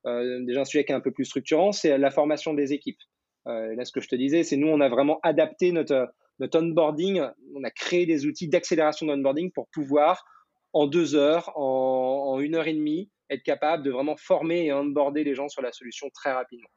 euh, 0.06 0.44
déjà 0.44 0.62
un 0.62 0.64
sujet 0.64 0.84
qui 0.84 0.92
est 0.92 0.94
un 0.94 1.00
peu 1.00 1.12
plus 1.12 1.24
structurant, 1.24 1.72
c'est 1.72 1.96
la 1.98 2.10
formation 2.10 2.54
des 2.54 2.72
équipes. 2.72 3.00
Euh, 3.46 3.74
là, 3.74 3.84
ce 3.84 3.92
que 3.92 4.00
je 4.00 4.08
te 4.08 4.16
disais, 4.16 4.42
c'est 4.42 4.56
nous, 4.56 4.68
on 4.68 4.80
a 4.80 4.88
vraiment 4.88 5.20
adapté 5.22 5.72
notre, 5.72 6.12
notre 6.38 6.58
onboarding, 6.60 7.22
on 7.54 7.64
a 7.64 7.70
créé 7.70 8.06
des 8.06 8.26
outils 8.26 8.48
d'accélération 8.48 9.06
d'onboarding 9.06 9.52
pour 9.52 9.68
pouvoir, 9.68 10.24
en 10.72 10.86
deux 10.86 11.14
heures, 11.14 11.52
en, 11.56 12.38
une 12.40 12.54
heure 12.54 12.66
et 12.66 12.74
demie, 12.74 13.10
être 13.30 13.42
capable 13.42 13.82
de 13.82 13.90
vraiment 13.90 14.16
former 14.16 14.66
et 14.66 14.72
onboarder 14.72 15.24
les 15.24 15.34
gens 15.34 15.48
sur 15.48 15.62
la 15.62 15.72
solution 15.72 16.08
très 16.10 16.32
rapidement. 16.32 16.68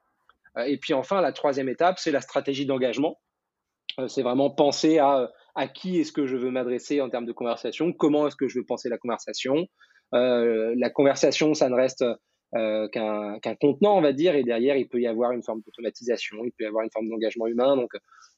Euh, 0.57 0.63
et 0.63 0.77
puis 0.77 0.93
enfin, 0.93 1.21
la 1.21 1.31
troisième 1.31 1.69
étape, 1.69 1.99
c'est 1.99 2.11
la 2.11 2.21
stratégie 2.21 2.65
d'engagement. 2.65 3.19
Euh, 3.99 4.07
c'est 4.07 4.21
vraiment 4.21 4.49
penser 4.49 4.99
à 4.99 5.31
à 5.55 5.67
qui 5.67 5.99
est-ce 5.99 6.13
que 6.13 6.25
je 6.25 6.37
veux 6.37 6.51
m'adresser 6.51 7.01
en 7.01 7.09
termes 7.09 7.25
de 7.25 7.33
conversation, 7.33 7.91
comment 7.91 8.27
est-ce 8.27 8.37
que 8.37 8.47
je 8.47 8.59
veux 8.59 8.65
penser 8.65 8.87
la 8.87 8.97
conversation. 8.97 9.67
la 10.13 10.89
conversation, 10.89 11.53
ça 11.53 11.67
ne 11.67 11.75
reste 11.75 12.05
euh, 12.55 12.87
qu'un 12.87 13.55
contenant, 13.61 13.97
on 13.97 14.01
va 14.01 14.13
dire, 14.13 14.35
et 14.35 14.43
derrière, 14.43 14.75
il 14.75 14.87
peut 14.87 14.99
y 14.99 15.07
avoir 15.07 15.31
une 15.31 15.43
forme 15.43 15.61
d'automatisation, 15.61 16.37
il 16.43 16.51
peut 16.51 16.63
y 16.63 16.67
avoir 16.67 16.83
une 16.83 16.91
forme 16.91 17.07
d'engagement 17.07 17.47
humain. 17.47 17.75
Donc, 17.75 17.91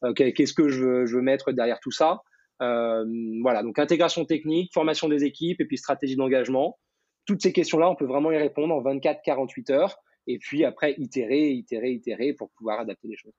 euh, 0.03 0.13
qu'est-ce 0.13 0.53
que 0.53 0.69
je 0.69 0.83
veux, 0.83 1.05
je 1.05 1.15
veux, 1.15 1.21
mettre 1.21 1.51
derrière 1.51 1.79
tout 1.79 1.91
ça? 1.91 2.21
Euh, 2.61 3.05
Voilà, 3.41 3.63
donc 3.63 3.79
intégration 3.79 4.25
technique, 4.25 4.73
formation 4.73 5.07
des 5.07 5.23
équipes 5.23 5.61
et 5.61 5.65
puis 5.65 5.77
stratégie 5.77 6.15
d'engagement. 6.15 6.77
Toutes 7.25 7.41
ces 7.41 7.53
questions-là, 7.53 7.89
on 7.89 7.95
peut 7.95 8.05
vraiment 8.05 8.31
y 8.31 8.37
répondre 8.37 8.75
en 8.75 8.81
24-48 8.81 9.71
heures, 9.71 9.97
et 10.27 10.37
puis 10.39 10.65
après, 10.65 10.93
itérer, 10.97 11.51
itérer, 11.51 11.91
itérer 11.91 12.33
pour 12.33 12.49
pouvoir 12.51 12.79
adapter 12.79 13.07
les 13.07 13.15
choses. 13.15 13.33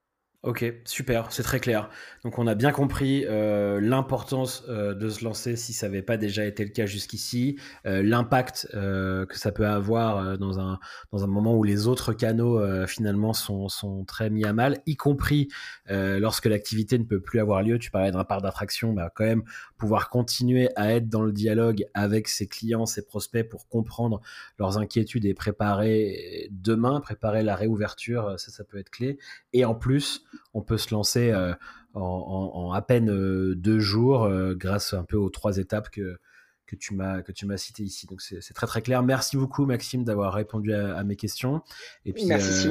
Ok, 0.44 0.64
super, 0.84 1.30
c'est 1.30 1.44
très 1.44 1.60
clair. 1.60 1.88
Donc 2.24 2.36
on 2.36 2.48
a 2.48 2.56
bien 2.56 2.72
compris 2.72 3.24
euh, 3.28 3.80
l'importance 3.80 4.64
euh, 4.68 4.92
de 4.92 5.08
se 5.08 5.22
lancer 5.22 5.54
si 5.54 5.72
ça 5.72 5.86
n'avait 5.86 6.02
pas 6.02 6.16
déjà 6.16 6.44
été 6.44 6.64
le 6.64 6.70
cas 6.70 6.84
jusqu'ici, 6.84 7.60
euh, 7.86 8.02
l'impact 8.02 8.66
que 8.72 9.38
ça 9.38 9.52
peut 9.52 9.66
avoir 9.66 10.36
dans, 10.38 10.58
un, 10.58 10.80
dans 11.12 11.22
un 11.22 11.28
moment 11.28 11.56
où 11.56 11.62
les 11.62 11.86
autres 11.86 12.12
canaux 12.12 12.60
finalement 12.88 13.32
sont, 13.32 13.68
sont 13.68 14.04
très 14.04 14.30
mis 14.30 14.44
à 14.44 14.52
mal, 14.52 14.80
y 14.86 14.96
compris 14.96 15.48
lorsque 15.88 16.46
l'activité 16.46 16.98
ne 16.98 17.04
peut 17.04 17.20
plus 17.20 17.38
avoir 17.38 17.62
lieu. 17.62 17.78
Tu 17.78 17.90
parlais 17.90 18.10
d'un 18.10 18.24
part 18.24 18.42
d'attraction, 18.42 18.92
bah, 18.92 19.12
quand 19.14 19.24
même 19.24 19.44
pouvoir 19.76 20.10
continuer 20.10 20.70
à 20.74 20.92
être 20.94 21.08
dans 21.08 21.22
le 21.22 21.32
dialogue 21.32 21.84
avec 21.94 22.26
ses 22.28 22.48
clients, 22.48 22.86
ses 22.86 23.04
prospects 23.04 23.48
pour 23.48 23.68
comprendre 23.68 24.20
leurs 24.58 24.78
inquiétudes 24.78 25.24
et 25.24 25.34
préparer 25.34 26.48
demain, 26.50 27.00
préparer 27.00 27.42
la 27.42 27.54
réouverture, 27.54 28.34
ça, 28.38 28.50
ça 28.50 28.64
peut 28.64 28.78
être 28.78 28.90
clé. 28.90 29.18
Et 29.52 29.64
en 29.64 29.74
plus, 29.74 30.24
on 30.54 30.62
peut 30.62 30.78
se 30.78 30.94
lancer 30.94 31.30
euh, 31.30 31.54
en, 31.94 32.72
à 32.72 32.82
peine 32.82 33.10
euh, 33.10 33.54
deux 33.54 33.78
jours 33.78 34.24
euh, 34.24 34.54
grâce 34.54 34.94
un 34.94 35.04
peu 35.04 35.16
aux 35.16 35.30
trois 35.30 35.58
étapes 35.58 35.90
que, 35.90 36.18
que 36.66 36.76
tu 36.76 36.94
m'as 36.94 37.22
que 37.22 37.32
tu 37.32 37.46
m'as 37.46 37.56
cité 37.56 37.82
ici. 37.82 38.06
Donc 38.06 38.20
c'est 38.22 38.54
très 38.54 38.66
très 38.66 38.82
clair. 38.82 39.02
Merci 39.02 39.36
beaucoup 39.36 39.66
Maxime 39.66 40.04
d'avoir 40.04 40.34
répondu 40.34 40.72
à, 40.74 41.02
mes 41.04 41.16
questions. 41.16 41.62
Et 42.04 42.12
puis 42.12 42.26
Merci, 42.26 42.68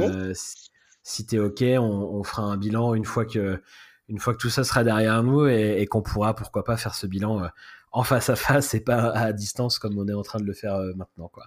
si, 1.04 1.26
tu 1.26 1.36
es 1.36 1.40
ok, 1.40 1.64
on, 1.80 2.24
fera 2.24 2.44
un 2.44 2.58
bilan 2.58 2.94
une 2.94 3.06
fois 3.06 3.26
que 3.26 3.62
une 4.08 4.20
fois 4.20 4.34
que 4.34 4.40
tout 4.40 4.50
ça 4.50 4.64
sera 4.64 4.84
derrière 4.84 5.24
nous 5.24 5.48
et, 5.48 5.86
qu'on 5.88 6.02
pourra 6.02 6.36
pourquoi 6.36 6.64
pas 6.64 6.78
faire 6.78 6.96
ce 6.96 7.08
bilan 7.08 7.50
en 7.92 8.04
face 8.04 8.30
à 8.30 8.36
face 8.36 8.74
et 8.74 8.82
pas 8.82 9.12
à 9.12 9.34
distance 9.34 9.80
comme 9.80 9.98
on 9.98 10.08
est 10.08 10.14
en 10.14 10.24
train 10.24 10.40
de 10.40 10.46
le 10.46 10.54
faire 10.54 10.80
maintenant 10.96 11.28
quoi. 11.28 11.46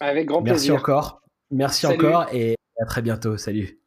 Avec 0.00 0.26
grand 0.26 0.42
plaisir. 0.42 0.72
Merci 0.74 0.82
encore. 0.82 1.22
Merci 1.50 1.86
encore 1.86 2.26
et 2.32 2.56
à 2.80 2.86
très 2.86 3.02
bientôt. 3.02 3.36
Salut. 3.36 3.81